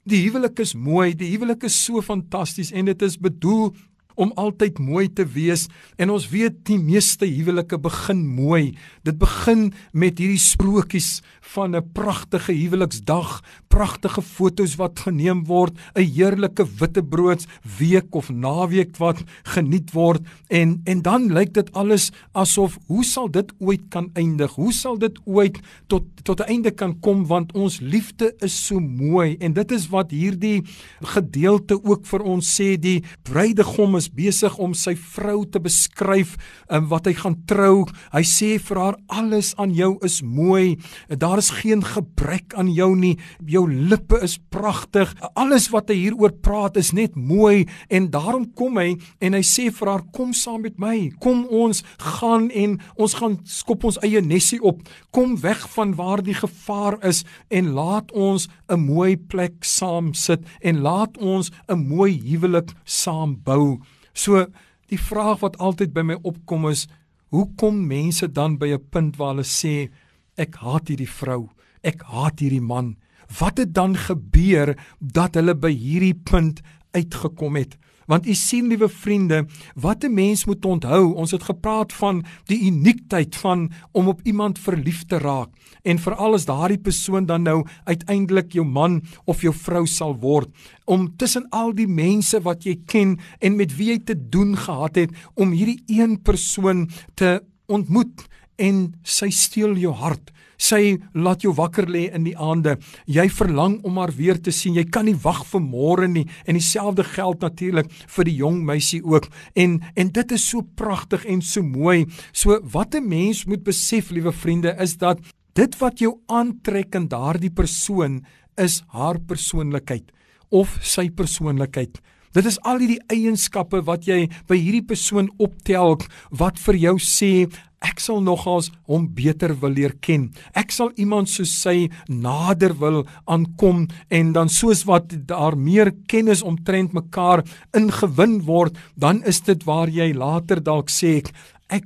Die 0.05 0.21
huwelik 0.21 0.59
is 0.61 0.75
mooi, 0.77 1.15
die 1.17 1.31
huwelik 1.33 1.65
is 1.65 1.77
so 1.87 2.03
fantasties 2.05 2.75
en 2.77 2.91
dit 2.91 3.03
is 3.03 3.17
bedoel 3.17 3.71
om 4.15 4.33
altyd 4.37 4.79
mooi 4.79 5.09
te 5.13 5.27
wees 5.27 5.67
en 5.97 6.11
ons 6.15 6.29
weet 6.31 6.61
die 6.69 6.79
meeste 6.79 7.27
huwelike 7.27 7.79
begin 7.79 8.25
mooi. 8.27 8.75
Dit 9.03 9.19
begin 9.19 9.73
met 9.93 10.19
hierdie 10.19 10.41
sprokies 10.41 11.23
van 11.55 11.77
'n 11.77 11.93
pragtige 11.93 12.53
huweliksdag, 12.53 13.43
pragtige 13.69 14.23
fotos 14.23 14.77
wat 14.77 14.99
geneem 14.99 15.45
word, 15.45 15.75
'n 15.95 16.03
heerlike 16.03 16.65
witbrood 16.79 17.47
week 17.79 18.15
of 18.15 18.31
naweek 18.31 18.97
wat 18.97 19.23
geniet 19.43 19.93
word 19.93 20.23
en 20.49 20.81
en 20.85 21.03
dan 21.03 21.33
lyk 21.33 21.55
dit 21.55 21.73
alles 21.73 22.11
asof 22.33 22.79
hoe 22.87 23.05
sal 23.05 23.31
dit 23.31 23.53
ooit 23.59 23.83
kan 23.89 24.11
eindig? 24.15 24.55
Hoe 24.55 24.73
sal 24.73 24.99
dit 24.99 25.19
ooit 25.25 25.59
tot 25.87 26.05
tot 26.23 26.41
'n 26.41 26.49
einde 26.49 26.71
kan 26.71 27.01
kom 27.01 27.27
want 27.27 27.53
ons 27.53 27.81
liefde 27.81 28.35
is 28.39 28.67
so 28.67 28.81
mooi 28.81 29.37
en 29.41 29.53
dit 29.53 29.71
is 29.73 29.89
wat 29.89 30.11
hierdie 30.11 30.63
gedeelte 31.01 31.85
ook 31.85 32.07
vir 32.07 32.23
ons 32.23 32.61
sê 32.61 32.77
die 32.81 33.03
bruidegom 33.23 33.97
is 33.97 34.04
besig 34.13 34.59
om 34.59 34.75
sy 34.75 34.95
vrou 34.97 35.45
te 35.47 35.61
beskryf 35.63 36.37
um, 36.69 36.89
wat 36.91 37.07
hy 37.07 37.15
gaan 37.19 37.37
trou. 37.49 37.85
Hy 38.13 38.23
sê 38.27 38.59
vir 38.63 38.81
haar 38.81 38.99
alles 39.09 39.55
aan 39.61 39.75
jou 39.75 39.95
is 40.05 40.21
mooi. 40.23 40.77
Daar 41.09 41.39
is 41.39 41.51
geen 41.63 41.85
gebrek 41.85 42.55
aan 42.59 42.73
jou 42.75 42.95
nie. 42.97 43.15
Jou 43.47 43.67
lippe 43.71 44.21
is 44.25 44.39
pragtig. 44.39 45.15
Alles 45.35 45.71
wat 45.73 45.91
hy 45.93 45.99
hieroor 46.05 46.35
praat 46.45 46.77
is 46.81 46.93
net 46.93 47.17
mooi 47.17 47.67
en 47.89 48.11
daarom 48.13 48.47
kom 48.57 48.79
hy 48.81 48.95
en 49.21 49.37
hy 49.37 49.43
sê 49.47 49.71
vir 49.75 49.93
haar 49.93 50.05
kom 50.15 50.35
saam 50.37 50.65
met 50.65 50.79
my. 50.81 51.11
Kom 51.23 51.45
ons 51.51 51.85
gaan 52.17 52.51
en 52.51 52.79
ons 52.97 53.17
gaan 53.21 53.39
skop 53.49 53.85
ons 53.89 54.01
eie 54.05 54.21
nesie 54.25 54.61
op. 54.63 54.83
Kom 55.15 55.37
weg 55.43 55.65
van 55.75 55.95
waar 55.99 56.23
die 56.25 56.37
gevaar 56.37 56.99
is 57.07 57.25
en 57.51 57.73
laat 57.77 58.13
ons 58.13 58.49
'n 58.69 58.81
mooi 58.81 59.17
plek 59.17 59.65
saam 59.65 60.15
sit 60.15 60.41
en 60.63 60.81
laat 60.81 61.19
ons 61.19 61.51
'n 61.69 61.87
mooi 61.89 62.13
huwelik 62.29 62.71
saam 62.85 63.37
bou. 63.45 63.81
So 64.15 64.47
die 64.91 65.01
vraag 65.01 65.43
wat 65.43 65.59
altyd 65.59 65.93
by 65.95 66.05
my 66.07 66.17
opkom 66.23 66.69
is, 66.71 66.87
hoe 67.35 67.49
kom 67.59 67.87
mense 67.91 68.29
dan 68.31 68.59
by 68.59 68.75
'n 68.75 68.89
punt 68.91 69.17
waar 69.19 69.35
hulle 69.35 69.45
sê 69.45 69.91
ek 70.37 70.57
haat 70.63 70.89
hierdie 70.89 71.11
vrou, 71.11 71.51
ek 71.83 72.03
haat 72.03 72.41
hierdie 72.41 72.63
man? 72.63 72.97
Wat 73.41 73.59
het 73.59 73.75
dan 73.75 73.97
gebeur 73.97 74.77
dat 75.01 75.35
hulle 75.35 75.55
by 75.55 75.73
hierdie 75.73 76.15
punt 76.15 76.63
uitgekom 76.93 77.57
het? 77.57 77.77
Want 78.07 78.27
u 78.27 78.35
sien 78.35 78.67
liewe 78.67 78.89
vriende, 78.89 79.47
wat 79.75 80.05
'n 80.05 80.15
mens 80.15 80.45
moet 80.45 80.65
onthou, 80.65 81.15
ons 81.15 81.31
het 81.31 81.43
gepraat 81.43 81.93
van 81.93 82.25
die 82.45 82.61
uniekheid 82.67 83.37
van 83.37 83.71
om 83.93 84.09
op 84.09 84.21
iemand 84.23 84.59
verlief 84.59 85.05
te 85.05 85.19
raak. 85.19 85.49
En 85.83 85.99
veral 85.99 86.33
as 86.33 86.45
daardie 86.45 86.79
persoon 86.79 87.27
dan 87.27 87.43
nou 87.43 87.67
uiteindelik 87.85 88.53
jou 88.53 88.67
man 88.67 89.03
of 89.25 89.41
jou 89.41 89.55
vrou 89.55 89.87
sal 89.87 90.17
word, 90.17 90.49
om 90.85 91.17
tussen 91.17 91.47
al 91.49 91.75
die 91.75 91.89
mense 91.89 92.41
wat 92.41 92.65
jy 92.65 92.81
ken 92.87 93.19
en 93.39 93.57
met 93.57 93.77
wie 93.77 93.89
jy 93.89 93.99
te 93.99 94.29
doen 94.29 94.57
gehad 94.57 94.95
het 94.95 95.11
om 95.35 95.51
hierdie 95.51 95.83
een 95.87 96.23
persoon 96.23 96.91
te 97.15 97.43
ontmoet 97.67 98.29
en 98.59 98.95
sy 99.03 99.31
steel 99.31 99.77
jou 99.77 99.93
hart 99.93 100.35
Sy 100.61 100.97
laat 101.19 101.43
jou 101.45 101.53
wakker 101.57 101.89
lê 101.91 102.07
in 102.15 102.27
die 102.29 102.37
aande. 102.39 102.77
Jy 103.11 103.27
verlang 103.35 103.79
om 103.87 103.99
haar 103.99 104.13
weer 104.15 104.39
te 104.41 104.53
sien. 104.55 104.77
Jy 104.79 104.87
kan 104.93 105.07
nie 105.09 105.17
wag 105.25 105.43
vir 105.51 105.63
môre 105.63 106.09
nie. 106.09 106.25
En 106.47 106.59
dieselfde 106.59 107.05
geld 107.15 107.43
natuurlik 107.43 107.91
vir 107.91 108.29
die 108.29 108.37
jong 108.39 108.63
meisie 108.67 109.03
ook. 109.03 109.29
En 109.55 109.81
en 109.97 110.13
dit 110.15 110.33
is 110.33 110.49
so 110.51 110.63
pragtig 110.77 111.27
en 111.27 111.43
so 111.43 111.63
mooi. 111.63 112.07
So 112.33 112.61
wat 112.63 112.95
'n 112.95 113.09
mens 113.09 113.45
moet 113.47 113.65
besef, 113.65 114.11
liewe 114.11 114.33
vriende, 114.33 114.77
is 114.79 114.97
dat 114.97 115.19
dit 115.55 115.79
wat 115.79 115.99
jou 115.99 116.21
aantrek 116.27 116.95
in 116.95 117.09
daardie 117.09 117.53
persoon 117.53 118.25
is 118.57 118.83
haar 118.89 119.19
persoonlikheid 119.19 120.13
of 120.51 120.79
sy 120.83 121.11
persoonlikheid. 121.11 122.01
Dit 122.35 122.47
is 122.47 122.59
al 122.67 122.79
hierdie 122.79 123.03
eienskappe 123.07 123.85
wat 123.87 124.07
jy 124.07 124.29
by 124.49 124.57
hierdie 124.57 124.87
persoon 124.87 125.31
optel 125.39 126.01
wat 126.31 126.59
vir 126.59 126.75
jou 126.75 126.99
sê 126.99 127.47
ek 127.85 128.01
sal 128.01 128.23
nogals 128.25 128.71
hom 128.89 129.07
beter 129.15 129.55
wil 129.61 129.75
leer 129.77 129.95
ken. 130.01 130.31
Ek 130.57 130.73
sal 130.73 130.91
iemand 131.01 131.31
soos 131.31 131.53
sy 131.63 131.91
nader 132.09 132.75
wil 132.81 133.03
aankom 133.31 133.87
en 134.09 134.33
dan 134.33 134.49
soos 134.49 134.85
wat 134.89 135.13
daar 135.29 135.57
meer 135.57 135.93
kennis 136.11 136.43
omtrent 136.43 136.95
mekaar 136.97 137.45
ingewin 137.77 138.41
word, 138.49 138.79
dan 138.97 139.23
is 139.29 139.43
dit 139.45 139.65
waar 139.69 139.93
jy 139.93 140.13
later 140.17 140.63
dalk 140.65 140.91
sê 140.93 141.19
Ek 141.21 141.31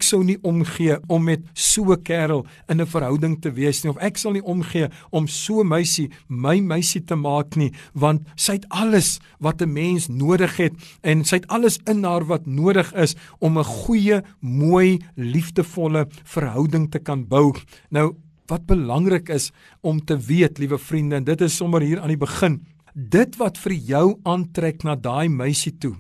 sou 0.03 0.25
nie 0.25 0.39
omgee 0.43 0.99
om 1.07 1.25
met 1.25 1.41
so 1.55 1.93
'n 1.93 2.03
kerel 2.03 2.47
in 2.69 2.81
'n 2.81 2.87
verhouding 2.87 3.41
te 3.41 3.51
wees 3.51 3.83
nie 3.85 3.91
of 3.91 3.99
ek 3.99 4.17
sal 4.19 4.33
nie 4.33 4.43
omgee 4.43 4.89
om 5.11 5.27
so 5.27 5.61
'n 5.61 5.69
meisie 5.69 6.11
my 6.29 6.61
meisie 6.61 7.05
te 7.05 7.15
maak 7.15 7.57
nie 7.57 7.73
want 7.95 8.23
sy 8.37 8.53
het 8.53 8.69
alles 8.69 9.19
wat 9.41 9.63
'n 9.63 9.73
mens 9.73 10.09
nodig 10.09 10.57
het 10.57 10.75
en 11.03 11.25
sy 11.25 11.37
het 11.37 11.47
alles 11.49 11.79
in 11.87 12.05
haar 12.05 12.25
wat 12.25 12.47
nodig 12.47 12.93
is 12.95 13.15
om 13.39 13.59
'n 13.59 13.65
goeie, 13.65 14.23
mooi, 14.41 14.99
liefdevolle 15.17 16.07
verhouding 16.25 16.91
te 16.91 16.99
kan 16.99 17.27
bou. 17.29 17.55
Nou 17.91 18.15
wat 18.47 18.67
belangrik 18.67 19.29
is 19.29 19.53
om 19.81 20.05
te 20.05 20.17
weet, 20.17 20.59
liewe 20.59 20.79
vriende, 20.79 21.17
en 21.17 21.25
dit 21.25 21.41
is 21.41 21.57
sommer 21.57 21.81
hier 21.81 22.01
aan 22.01 22.09
die 22.09 22.17
begin, 22.17 22.61
dit 22.95 23.37
wat 23.37 23.59
vir 23.59 23.73
jou 23.73 24.19
aantrek 24.25 24.83
na 24.83 24.97
daai 24.97 25.29
meisie 25.29 25.79
toe 25.79 25.95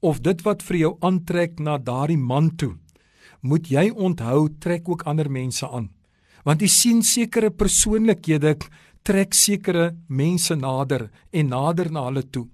of 0.00 0.20
dit 0.20 0.42
wat 0.42 0.62
vir 0.62 0.76
jou 0.76 0.96
aantrek 1.00 1.58
na 1.58 1.78
daardie 1.78 2.20
man 2.20 2.50
toe 2.56 2.74
moet 3.44 3.68
jy 3.68 3.90
onthou 3.92 4.48
trek 4.58 4.88
ook 4.88 5.04
ander 5.08 5.28
mense 5.30 5.68
aan. 5.68 5.90
Want 6.44 6.64
jy 6.64 6.70
sien 6.72 7.02
sekere 7.04 7.52
persoonlikhede 7.52 8.56
trek 9.04 9.36
sekere 9.36 9.92
mense 10.08 10.56
nader 10.56 11.10
en 11.32 11.52
nader 11.52 11.92
na 11.92 12.08
hulle 12.08 12.24
toe. 12.32 12.48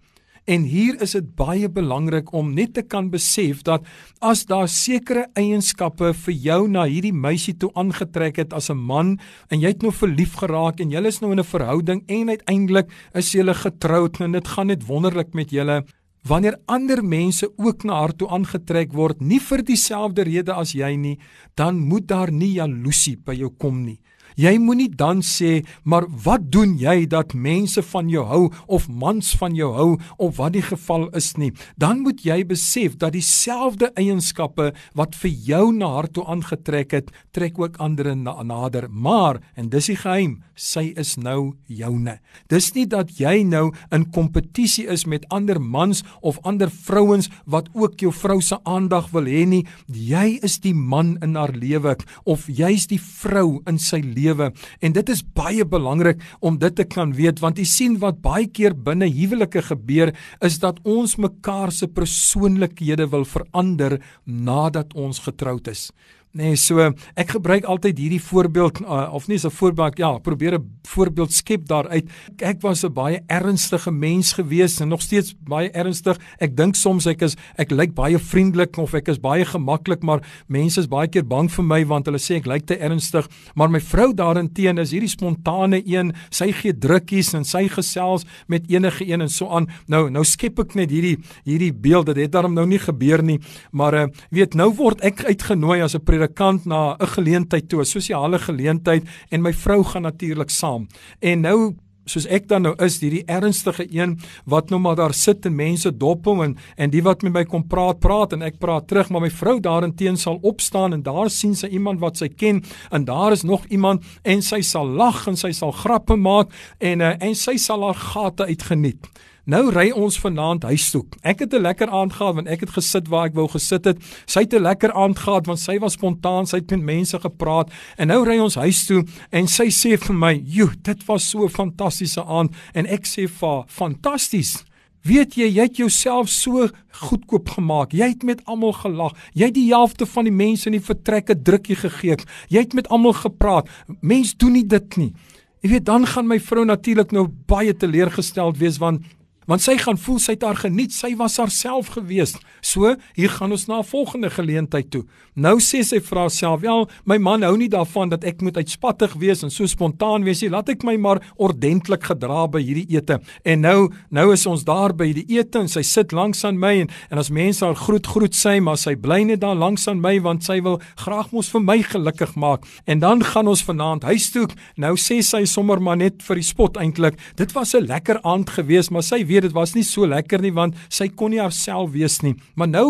En 0.50 0.64
hier 0.66 0.96
is 1.04 1.12
dit 1.14 1.26
baie 1.38 1.68
belangrik 1.70 2.32
om 2.34 2.48
net 2.56 2.72
te 2.74 2.82
kan 2.82 3.10
besef 3.12 3.60
dat 3.66 3.84
as 4.24 4.46
daar 4.48 4.66
sekere 4.72 5.28
eienskappe 5.38 6.10
vir 6.24 6.34
jou 6.46 6.60
na 6.68 6.86
hierdie 6.90 7.14
meisie 7.14 7.54
toe 7.54 7.70
aangetrek 7.78 8.40
het 8.42 8.56
as 8.56 8.70
'n 8.70 8.76
man 8.76 9.18
en 9.50 9.60
jy 9.60 9.68
het 9.68 9.82
nou 9.82 9.92
verlief 9.92 10.34
geraak 10.42 10.80
en 10.80 10.90
julle 10.90 11.08
is 11.08 11.20
nou 11.20 11.30
in 11.32 11.38
'n 11.38 11.44
verhouding 11.44 12.02
en 12.08 12.28
uiteindelik 12.28 12.88
is 13.14 13.32
julle 13.32 13.54
getroud 13.54 14.20
en 14.20 14.32
dit 14.32 14.48
gaan 14.48 14.66
net 14.66 14.86
wonderlik 14.86 15.34
met 15.34 15.50
julle 15.50 15.84
wanneer 16.28 16.58
ander 16.66 17.04
mense 17.04 17.48
ook 17.56 17.84
na 17.84 18.00
haar 18.00 18.12
toe 18.16 18.28
aangetrek 18.28 18.92
word 18.92 19.20
nie 19.20 19.40
vir 19.40 19.64
dieselfde 19.64 20.26
rede 20.28 20.54
as 20.54 20.74
jy 20.76 20.94
nie 20.96 21.16
dan 21.56 21.80
moet 21.80 22.08
daar 22.08 22.32
nie 22.32 22.52
jaloesie 22.58 23.16
by 23.16 23.36
jou 23.40 23.50
kom 23.58 23.82
nie 23.84 24.00
Jy 24.40 24.54
moenie 24.62 24.88
dan 24.88 25.20
sê, 25.26 25.60
maar 25.84 26.06
wat 26.24 26.46
doen 26.52 26.76
jy 26.80 27.04
dat 27.10 27.34
mense 27.36 27.82
van 27.90 28.08
jou 28.08 28.22
hou 28.24 28.46
of 28.72 28.86
mans 28.88 29.34
van 29.36 29.56
jou 29.58 29.68
hou 29.76 29.90
of 30.16 30.38
wat 30.38 30.54
die 30.54 30.64
geval 30.64 31.08
is 31.18 31.34
nie. 31.36 31.50
Dan 31.76 32.00
moet 32.06 32.22
jy 32.24 32.38
besef 32.48 32.96
dat 32.96 33.12
dieselfde 33.12 33.90
eienskappe 34.00 34.70
wat 34.96 35.18
vir 35.20 35.34
jou 35.50 35.64
na 35.76 35.90
haar 35.98 36.08
toe 36.08 36.24
aangetrek 36.24 36.94
het, 36.96 37.10
trek 37.36 37.58
ook 37.60 37.76
ander 37.84 38.14
na 38.16 38.38
nader. 38.42 38.88
Maar 38.88 39.42
en 39.60 39.68
dis 39.68 39.90
die 39.92 39.98
geheim, 40.00 40.38
sy 40.56 40.90
is 41.00 41.16
nou 41.20 41.56
joune. 41.68 42.18
Dis 42.52 42.70
nie 42.76 42.86
dat 42.88 43.12
jy 43.20 43.42
nou 43.44 43.70
in 43.92 44.06
kompetisie 44.14 44.86
is 44.92 45.06
met 45.08 45.26
ander 45.32 45.60
mans 45.60 46.02
of 46.20 46.40
ander 46.48 46.70
vrouens 46.72 47.28
wat 47.44 47.68
ook 47.76 48.00
jou 48.00 48.12
vrou 48.14 48.40
se 48.44 48.56
aandag 48.64 49.10
wil 49.12 49.28
hê 49.28 49.44
nie. 49.48 49.62
Jy 49.88 50.38
is 50.44 50.60
die 50.64 50.74
man 50.76 51.16
in 51.24 51.36
haar 51.36 51.52
lewe 51.56 51.96
of 52.24 52.46
jy's 52.46 52.86
die 52.90 53.00
vrou 53.00 53.60
in 53.68 53.80
sy 53.80 53.98
lewe 54.04 54.29
lewe 54.30 54.50
en 54.80 54.96
dit 54.96 55.12
is 55.12 55.22
baie 55.36 55.66
belangrik 55.66 56.22
om 56.40 56.58
dit 56.60 56.74
te 56.76 56.86
kan 56.88 57.12
weet 57.16 57.42
want 57.42 57.58
jy 57.60 57.66
sien 57.68 57.98
wat 58.02 58.22
baie 58.24 58.46
keer 58.48 58.74
binne 58.74 59.10
huwelike 59.10 59.64
gebeur 59.70 60.14
is 60.46 60.60
dat 60.62 60.80
ons 60.88 61.18
mekaar 61.20 61.74
se 61.74 61.90
persoonlikhede 61.90 63.10
wil 63.10 63.26
verander 63.28 63.98
nadat 64.24 64.94
ons 64.94 65.22
getroud 65.26 65.68
is. 65.70 65.90
Nee, 66.30 66.54
so 66.54 66.78
ek 67.18 67.32
gebruik 67.34 67.64
altyd 67.66 67.98
hierdie 67.98 68.20
voorbeeld 68.22 68.76
uh, 68.84 69.08
of 69.10 69.24
nie 69.26 69.38
so 69.38 69.48
'n 69.50 69.56
voorbeeld 69.56 69.98
ja, 69.98 70.18
probeer 70.22 70.54
'n 70.60 70.78
voorbeeld 70.86 71.32
skep 71.32 71.66
daaruit. 71.66 72.06
Ek 72.38 72.60
was 72.62 72.84
'n 72.84 72.92
baie 72.92 73.20
ernstige 73.26 73.90
mens 73.90 74.32
gewees 74.32 74.80
en 74.80 74.88
nog 74.88 75.02
steeds 75.02 75.34
baie 75.42 75.70
ernstig. 75.70 76.16
Ek 76.38 76.56
dink 76.56 76.76
soms 76.76 77.06
ek 77.06 77.22
is 77.22 77.36
ek 77.58 77.70
lyk 77.70 77.94
baie 77.94 78.18
vriendelik 78.18 78.76
of 78.78 78.94
ek 78.94 79.08
is 79.08 79.18
baie 79.18 79.44
gemaklik, 79.44 80.02
maar 80.02 80.22
mense 80.46 80.80
is 80.80 80.86
baie 80.86 81.08
keer 81.08 81.26
bang 81.26 81.50
vir 81.50 81.64
my 81.64 81.84
want 81.84 82.06
hulle 82.06 82.18
sê 82.18 82.36
ek 82.36 82.46
lyk 82.46 82.66
te 82.66 82.78
ernstig. 82.78 83.26
Maar 83.56 83.70
my 83.70 83.80
vrou 83.80 84.14
daarenteen 84.14 84.78
is 84.78 84.92
hierdie 84.92 85.10
spontane 85.10 85.82
een. 85.84 86.12
Sy 86.30 86.52
gee 86.52 86.72
drukkies 86.72 87.34
en 87.34 87.44
sy 87.44 87.66
gesels 87.68 88.24
met 88.46 88.70
enige 88.70 89.04
een 89.04 89.20
en 89.20 89.28
so 89.28 89.48
aan. 89.48 89.66
Nou 89.88 90.08
nou 90.10 90.24
skep 90.24 90.60
ek 90.60 90.74
net 90.74 90.90
hierdie 90.90 91.18
hierdie 91.44 91.72
beeld. 91.72 92.06
Dit 92.06 92.16
het 92.16 92.32
daarom 92.32 92.54
nou 92.54 92.66
nie 92.66 92.78
gebeur 92.78 93.22
nie, 93.22 93.40
maar 93.72 93.94
uh, 93.94 94.06
weet 94.30 94.54
nou 94.54 94.72
word 94.74 95.00
ek 95.00 95.24
uitgenooi 95.24 95.82
as 95.82 95.94
'n 95.94 96.19
predikant 96.20 96.66
na 96.66 96.96
'n 96.98 97.06
geleentheid 97.06 97.68
toe, 97.68 97.80
'n 97.80 97.84
sosiale 97.84 98.38
geleentheid 98.38 99.04
en 99.30 99.42
my 99.42 99.52
vrou 99.52 99.84
gaan 99.84 100.02
natuurlik 100.02 100.50
saam. 100.50 100.88
En 101.20 101.40
nou 101.40 101.74
soos 102.06 102.26
ek 102.26 102.48
dan 102.48 102.62
nou 102.62 102.74
is 102.78 103.00
hierdie 103.00 103.24
ernstige 103.26 103.86
een 103.90 104.18
wat 104.44 104.70
nou 104.70 104.80
maar 104.80 104.96
daar 104.96 105.14
sit 105.14 105.46
en 105.46 105.54
mense 105.54 105.96
dophom 105.96 106.42
en 106.42 106.56
en 106.76 106.90
die 106.90 107.02
wat 107.02 107.22
met 107.22 107.32
my 107.32 107.44
kom 107.44 107.66
praat 107.66 108.00
praat 108.00 108.32
en 108.32 108.42
ek 108.42 108.58
praat 108.58 108.88
terug 108.88 109.10
maar 109.10 109.20
my 109.20 109.30
vrou 109.30 109.60
daarenteen 109.60 110.16
sal 110.16 110.38
opstaan 110.42 110.92
en 110.92 111.02
daar 111.02 111.30
sien 111.30 111.54
sy 111.54 111.66
iemand 111.66 112.00
wat 112.00 112.16
sy 112.16 112.28
ken 112.28 112.62
en 112.90 113.04
daar 113.04 113.32
is 113.32 113.42
nog 113.42 113.66
iemand 113.68 114.02
en 114.24 114.42
sy 114.42 114.60
sal 114.60 114.86
lag 114.86 115.26
en 115.28 115.36
sy 115.36 115.52
sal 115.52 115.72
grappe 115.72 116.16
maak 116.16 116.50
en 116.78 117.00
uh, 117.00 117.14
en 117.20 117.34
sy 117.34 117.56
sal 117.56 117.82
haar 117.82 117.94
gate 117.94 118.44
uitgeniet 118.44 119.06
Nou 119.44 119.70
ry 119.72 119.90
ons 119.96 120.18
vanaand 120.20 120.66
huis 120.68 120.90
toe. 120.92 121.04
Ek 121.22 121.38
het 121.40 121.54
'n 121.54 121.62
lekker 121.62 121.88
aand 121.88 122.12
gehad 122.12 122.34
want 122.34 122.48
ek 122.48 122.60
het 122.60 122.70
gesit 122.70 123.08
waar 123.08 123.26
ek 123.26 123.34
wou 123.34 123.48
gesit 123.48 123.84
het. 123.84 123.98
Sy 124.26 124.40
het 124.40 124.54
'n 124.54 124.62
lekker 124.62 124.92
aand 124.92 125.18
gehad 125.18 125.46
want 125.46 125.58
sy 125.58 125.78
was 125.78 125.92
spontaan, 125.92 126.46
sy 126.46 126.56
het 126.56 126.70
met 126.70 126.82
mense 126.82 127.18
gepraat. 127.18 127.70
En 127.96 128.08
nou 128.08 128.24
ry 128.24 128.38
ons 128.38 128.54
huis 128.54 128.86
toe 128.86 129.04
en 129.30 129.46
sy 129.46 129.66
sê 129.66 129.98
vir 129.98 130.14
my, 130.14 130.42
"Jo, 130.44 130.68
dit 130.82 131.04
was 131.06 131.30
so 131.30 131.44
'n 131.44 131.48
fantastiese 131.48 132.24
aand." 132.24 132.54
En 132.74 132.86
ek 132.86 133.06
sê 133.06 133.28
vir 133.28 133.48
haar, 133.48 133.64
"Fantasties." 133.66 134.64
Weet 135.00 135.34
jy, 135.34 135.46
jy 135.48 135.62
het 135.62 135.76
jouself 135.76 136.28
so 136.28 136.68
goedkoop 136.90 137.48
gemaak. 137.48 137.92
Jy 137.92 138.08
het 138.08 138.22
met 138.22 138.42
almal 138.44 138.72
gelag. 138.72 139.14
Jy 139.32 139.44
het 139.44 139.54
die 139.54 139.70
helfte 139.72 140.06
van 140.06 140.24
die 140.24 140.32
mense 140.32 140.66
in 140.66 140.72
die 140.76 140.84
vertrek 140.84 141.30
'n 141.30 141.42
drukkie 141.42 141.76
gegee. 141.76 142.16
Jy 142.48 142.58
het 142.58 142.74
met 142.74 142.88
almal 142.88 143.12
gepraat. 143.12 143.68
Mens 144.00 144.36
doen 144.36 144.52
nie 144.52 144.66
dit 144.66 144.96
nie. 144.96 145.12
Jy 145.60 145.70
weet, 145.70 145.84
dan 145.84 146.06
gaan 146.06 146.26
my 146.26 146.40
vrou 146.40 146.64
natuurlik 146.64 147.12
nou 147.12 147.26
baie 147.46 147.76
teleurgesteld 147.76 148.58
wees 148.58 148.78
want 148.78 149.02
want 149.50 149.64
sy 149.64 149.74
gaan 149.82 149.98
voel 149.98 150.20
sy 150.22 150.36
het 150.36 150.44
haar 150.46 150.60
geniet, 150.62 150.94
sy 150.94 151.10
was 151.18 151.40
haarself 151.40 151.90
gewees. 151.96 152.36
So, 152.62 152.94
hier 153.16 153.32
gaan 153.34 153.50
ons 153.50 153.66
na 153.66 153.80
'n 153.80 153.84
volgende 153.84 154.30
geleentheid 154.30 154.90
toe. 154.90 155.04
Nou 155.34 155.58
sê 155.58 155.82
sy 155.82 156.00
vir 156.00 156.18
haarself, 156.18 156.62
"Ja, 156.62 156.84
my 157.04 157.18
man 157.18 157.42
hou 157.42 157.56
nie 157.56 157.68
daarvan 157.68 158.10
dat 158.10 158.24
ek 158.24 158.42
moet 158.42 158.56
uitspattig 158.56 159.14
wees 159.14 159.42
en 159.42 159.50
so 159.50 159.66
spontaan 159.66 160.24
wees 160.24 160.42
nie. 160.42 160.50
Laat 160.50 160.68
ek 160.68 160.82
my 160.84 160.96
maar 160.96 161.20
ordentlik 161.36 162.04
gedra 162.04 162.46
by 162.46 162.60
hierdie 162.60 162.86
ete." 162.96 163.20
En 163.44 163.60
nou, 163.60 163.90
nou 164.10 164.32
is 164.32 164.46
ons 164.46 164.64
daar 164.64 164.94
by 164.94 165.12
die 165.12 165.38
ete 165.38 165.58
en 165.58 165.68
sy 165.68 165.82
sit 165.82 166.12
langs 166.12 166.44
aan 166.44 166.58
my 166.58 166.80
en 166.80 166.88
en 167.10 167.18
as 167.18 167.30
mense 167.30 167.64
haar 167.64 167.74
groet, 167.74 168.06
groet 168.06 168.34
sy, 168.34 168.60
maar 168.60 168.76
sy 168.76 168.94
bly 168.94 169.22
net 169.22 169.40
daar 169.40 169.56
langs 169.56 169.88
aan 169.88 170.00
my 170.00 170.20
want 170.20 170.44
sy 170.44 170.60
wil 170.60 170.80
graag 170.96 171.32
mos 171.32 171.48
vir 171.48 171.60
my 171.60 171.82
gelukkig 171.82 172.36
maak. 172.36 172.64
En 172.86 172.98
dan 172.98 173.22
gaan 173.22 173.48
ons 173.48 173.62
vanaand 173.62 174.02
huis 174.02 174.30
toe. 174.30 174.46
Nou 174.76 174.96
sê 174.96 175.22
sy 175.22 175.44
sommer 175.44 175.80
maar 175.80 175.96
net 175.96 176.22
vir 176.22 176.36
die 176.36 176.42
spot 176.42 176.76
eintlik, 176.76 177.18
"Dit 177.36 177.52
was 177.52 177.74
'n 177.74 177.86
lekker 177.86 178.22
aand 178.22 178.50
geweest, 178.50 178.90
maar 178.90 179.02
sy 179.02 179.24
weet 179.26 179.39
weet 179.40 179.48
dit 179.48 179.56
was 179.56 179.74
nie 179.74 179.86
so 179.86 180.06
lekker 180.06 180.42
nie 180.44 180.52
want 180.54 180.76
sy 180.92 181.08
kon 181.08 181.32
nie 181.32 181.40
haarself 181.40 181.92
wees 181.94 182.20
nie. 182.22 182.36
Maar 182.56 182.68
nou 182.68 182.88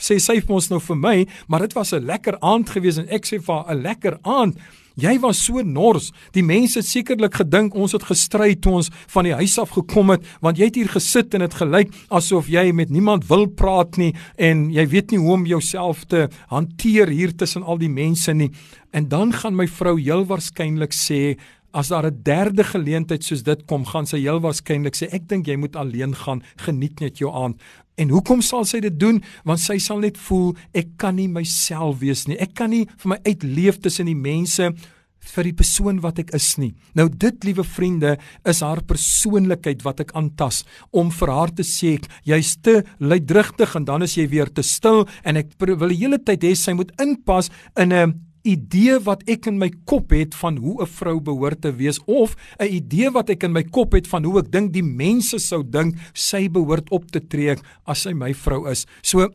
sê 0.00 0.16
sy 0.22 0.38
vir 0.40 0.56
ons 0.56 0.70
nou 0.70 0.80
vir 0.80 0.96
my, 0.96 1.16
maar 1.48 1.66
dit 1.66 1.74
was 1.76 1.92
'n 1.92 2.06
lekker 2.06 2.38
aand 2.40 2.70
gewees 2.70 2.98
en 2.98 3.08
ek 3.08 3.26
sê 3.26 3.38
vir 3.38 3.54
haar 3.54 3.74
'n 3.74 3.82
lekker 3.82 4.18
aand. 4.24 4.56
Jy 4.96 5.18
was 5.20 5.44
so 5.44 5.62
nors. 5.62 6.12
Die 6.32 6.42
mense 6.42 6.78
het 6.78 6.86
sekerlik 6.86 7.34
gedink 7.34 7.74
ons 7.74 7.92
het 7.92 8.02
gestry 8.02 8.54
toe 8.54 8.72
ons 8.72 8.90
van 9.08 9.24
die 9.24 9.34
huis 9.34 9.58
af 9.58 9.70
gekom 9.70 10.10
het, 10.10 10.22
want 10.40 10.58
jy 10.58 10.64
het 10.64 10.74
hier 10.74 10.88
gesit 10.88 11.34
en 11.34 11.40
dit 11.40 11.54
gelyk 11.54 11.94
asof 12.10 12.48
jy 12.48 12.72
met 12.72 12.90
niemand 12.90 13.28
wil 13.28 13.46
praat 13.46 13.96
nie 13.96 14.14
en 14.36 14.70
jy 14.70 14.86
weet 14.86 15.10
nie 15.10 15.18
hoe 15.18 15.32
om 15.32 15.46
jouself 15.46 16.04
te 16.04 16.28
hanteer 16.48 17.08
hier 17.08 17.32
tussen 17.32 17.62
al 17.62 17.78
die 17.78 17.88
mense 17.88 18.32
nie. 18.32 18.50
En 18.92 19.08
dan 19.08 19.32
gaan 19.32 19.56
my 19.56 19.66
vrou 19.66 19.96
heel 20.00 20.26
waarskynlik 20.26 20.92
sê, 20.92 21.38
As 21.72 21.88
daar 21.88 22.06
'n 22.06 22.22
derde 22.22 22.64
geleentheid 22.64 23.24
soos 23.24 23.42
dit 23.42 23.66
kom, 23.66 23.84
gaan 23.84 24.06
sy 24.06 24.18
heel 24.18 24.40
waarskynlik 24.40 24.96
sê 24.96 25.06
ek 25.12 25.28
dink 25.28 25.46
jy 25.46 25.56
moet 25.56 25.76
alleen 25.76 26.14
gaan, 26.14 26.42
geniet 26.56 27.00
net 27.00 27.18
jou 27.18 27.30
aand. 27.32 27.60
En 27.96 28.08
hoekom 28.08 28.40
sal 28.40 28.64
sy 28.64 28.80
dit 28.80 29.00
doen? 29.00 29.22
Want 29.44 29.60
sy 29.60 29.78
sal 29.78 29.98
net 29.98 30.18
voel 30.18 30.56
ek 30.72 30.96
kan 30.96 31.16
nie 31.16 31.28
myself 31.28 31.98
wees 32.00 32.26
nie. 32.26 32.38
Ek 32.38 32.54
kan 32.54 32.70
nie 32.70 32.86
vir 32.98 33.08
my 33.08 33.18
uitleef 33.24 33.78
tussen 33.78 34.06
die 34.06 34.14
mense 34.14 34.72
vir 35.20 35.44
die 35.44 35.56
persoon 35.56 36.00
wat 36.00 36.18
ek 36.18 36.32
is 36.34 36.56
nie. 36.58 36.72
Nou 36.96 37.08
dit 37.08 37.44
liewe 37.44 37.64
vriende 37.64 38.16
is 38.48 38.62
haar 38.64 38.80
persoonlikheid 38.88 39.84
wat 39.84 40.00
ek 40.00 40.14
aantas 40.18 40.64
om 40.96 41.10
vir 41.10 41.28
haar 41.28 41.52
te 41.54 41.66
sê 41.66 41.98
jy's 42.24 42.56
te 42.64 42.82
luidrigtig 42.98 43.76
en 43.76 43.84
dan 43.84 44.02
is 44.02 44.16
jy 44.16 44.26
weer 44.32 44.48
te 44.48 44.62
stil 44.62 45.06
en 45.24 45.36
ek 45.36 45.52
wil 45.60 45.88
die 45.88 46.00
hele 46.00 46.18
tyd 46.18 46.42
hê 46.48 46.54
sy 46.56 46.72
moet 46.72 46.92
inpas 47.00 47.50
in 47.76 47.92
'n 47.92 48.29
idee 48.42 48.98
wat 49.04 49.22
ek 49.30 49.46
in 49.50 49.58
my 49.58 49.70
kop 49.84 50.10
het 50.10 50.34
van 50.34 50.56
hoe 50.56 50.82
'n 50.82 50.86
vrou 50.86 51.20
behoort 51.20 51.60
te 51.60 51.72
wees 51.72 52.00
of 52.06 52.36
'n 52.58 52.66
idee 52.66 53.10
wat 53.10 53.30
ek 53.30 53.42
in 53.42 53.52
my 53.52 53.62
kop 53.62 53.92
het 53.92 54.06
van 54.06 54.24
hoe 54.24 54.38
ek 54.38 54.50
dink 54.50 54.72
die 54.72 54.82
mense 54.82 55.38
sou 55.38 55.62
dink 55.62 55.94
sy 56.12 56.48
behoort 56.48 56.90
op 56.90 57.10
te 57.10 57.20
tree 57.20 57.56
as 57.86 58.02
sy 58.02 58.12
my 58.12 58.34
vrou 58.34 58.70
is. 58.70 58.86
So 59.02 59.28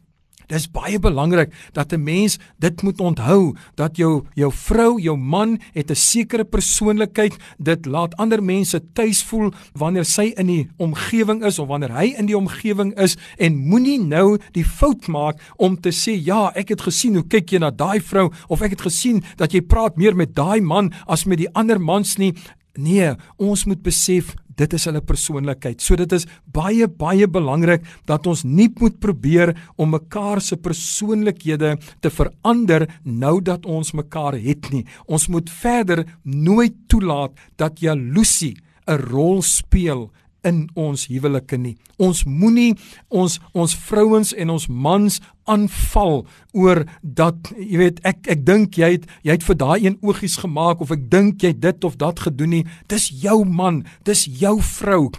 Dis 0.47 0.67
baie 0.71 0.99
belangrik 0.99 1.53
dat 1.73 1.93
'n 1.93 2.03
mens 2.03 2.37
dit 2.59 2.81
moet 2.81 2.99
onthou 2.99 3.55
dat 3.75 3.97
jou 3.97 4.23
jou 4.35 4.51
vrou, 4.51 5.01
jou 5.01 5.17
man 5.17 5.59
het 5.73 5.89
'n 5.91 5.95
sekere 5.95 6.43
persoonlikheid. 6.43 7.35
Dit 7.57 7.85
laat 7.85 8.15
ander 8.15 8.43
mense 8.43 8.81
tuis 8.93 9.23
voel 9.23 9.51
wanneer 9.73 10.05
sy 10.05 10.33
in 10.37 10.47
die 10.47 10.67
omgewing 10.77 11.43
is 11.43 11.59
of 11.59 11.67
wanneer 11.67 11.91
hy 11.91 12.13
in 12.17 12.25
die 12.25 12.37
omgewing 12.37 12.97
is 12.99 13.17
en 13.37 13.55
moenie 13.55 13.99
nou 13.99 14.37
die 14.51 14.65
fout 14.65 15.07
maak 15.07 15.39
om 15.57 15.79
te 15.81 15.91
sê 15.91 16.23
ja, 16.23 16.51
ek 16.55 16.69
het 16.69 16.81
gesien 16.81 17.15
hoe 17.15 17.27
kyk 17.27 17.49
jy 17.51 17.59
na 17.59 17.71
daai 17.71 17.99
vrou 18.01 18.31
of 18.47 18.61
ek 18.61 18.69
het 18.69 18.81
gesien 18.81 19.23
dat 19.37 19.51
jy 19.51 19.61
praat 19.61 19.97
meer 19.97 20.15
met 20.15 20.35
daai 20.35 20.61
man 20.61 20.93
as 21.07 21.25
met 21.25 21.37
die 21.37 21.53
ander 21.53 21.81
mans 21.81 22.17
nie. 22.17 22.33
Nee, 22.75 23.13
ons 23.39 23.65
moet 23.65 23.81
besef 23.81 24.33
dit 24.59 24.73
is 24.73 24.87
hulle 24.87 25.01
persoonlikheid. 25.01 25.81
So 25.81 25.95
dit 25.99 26.11
is 26.15 26.27
baie 26.55 26.87
baie 26.87 27.27
belangrik 27.27 27.85
dat 28.09 28.27
ons 28.27 28.43
nie 28.45 28.69
moet 28.79 28.99
probeer 28.99 29.53
om 29.77 29.95
mekaar 29.95 30.41
se 30.41 30.57
persoonlikhede 30.57 31.75
te 32.01 32.11
verander 32.11 32.87
nou 33.03 33.39
dat 33.41 33.65
ons 33.65 33.93
mekaar 33.93 34.39
het 34.39 34.71
nie. 34.73 34.85
Ons 35.07 35.27
moet 35.27 35.49
verder 35.49 36.05
nooit 36.23 36.75
toelaat 36.87 37.33
dat 37.57 37.79
jaloesie 37.79 38.55
'n 38.87 38.99
rol 39.09 39.41
speel 39.41 40.11
in 40.45 40.69
ons 40.75 41.07
huwelike 41.09 41.57
nie. 41.57 41.75
Ons 41.97 42.23
moenie 42.25 42.75
ons 43.09 43.39
ons 43.53 43.75
vrouens 43.87 44.33
en 44.33 44.49
ons 44.49 44.67
mans 44.67 45.21
aanval 45.45 46.25
oor 46.55 46.83
dat 47.01 47.51
jy 47.57 47.79
weet 47.79 47.99
ek 48.07 48.29
ek 48.31 48.43
dink 48.47 48.77
jy 48.79 48.91
het 48.95 49.07
jy 49.27 49.35
het 49.35 49.45
vir 49.45 49.57
daai 49.59 49.85
een 49.85 49.97
oogies 50.05 50.37
gemaak 50.41 50.81
of 50.81 50.93
ek 50.95 51.05
dink 51.11 51.43
jy 51.43 51.51
dit 51.53 51.87
of 51.87 51.97
dat 52.01 52.21
gedoen 52.25 52.53
nie. 52.55 52.63
Dis 52.91 53.09
jou 53.09 53.43
man 53.45 53.83
dis 54.07 54.25
jou 54.25 54.55
vrou. 54.61 55.11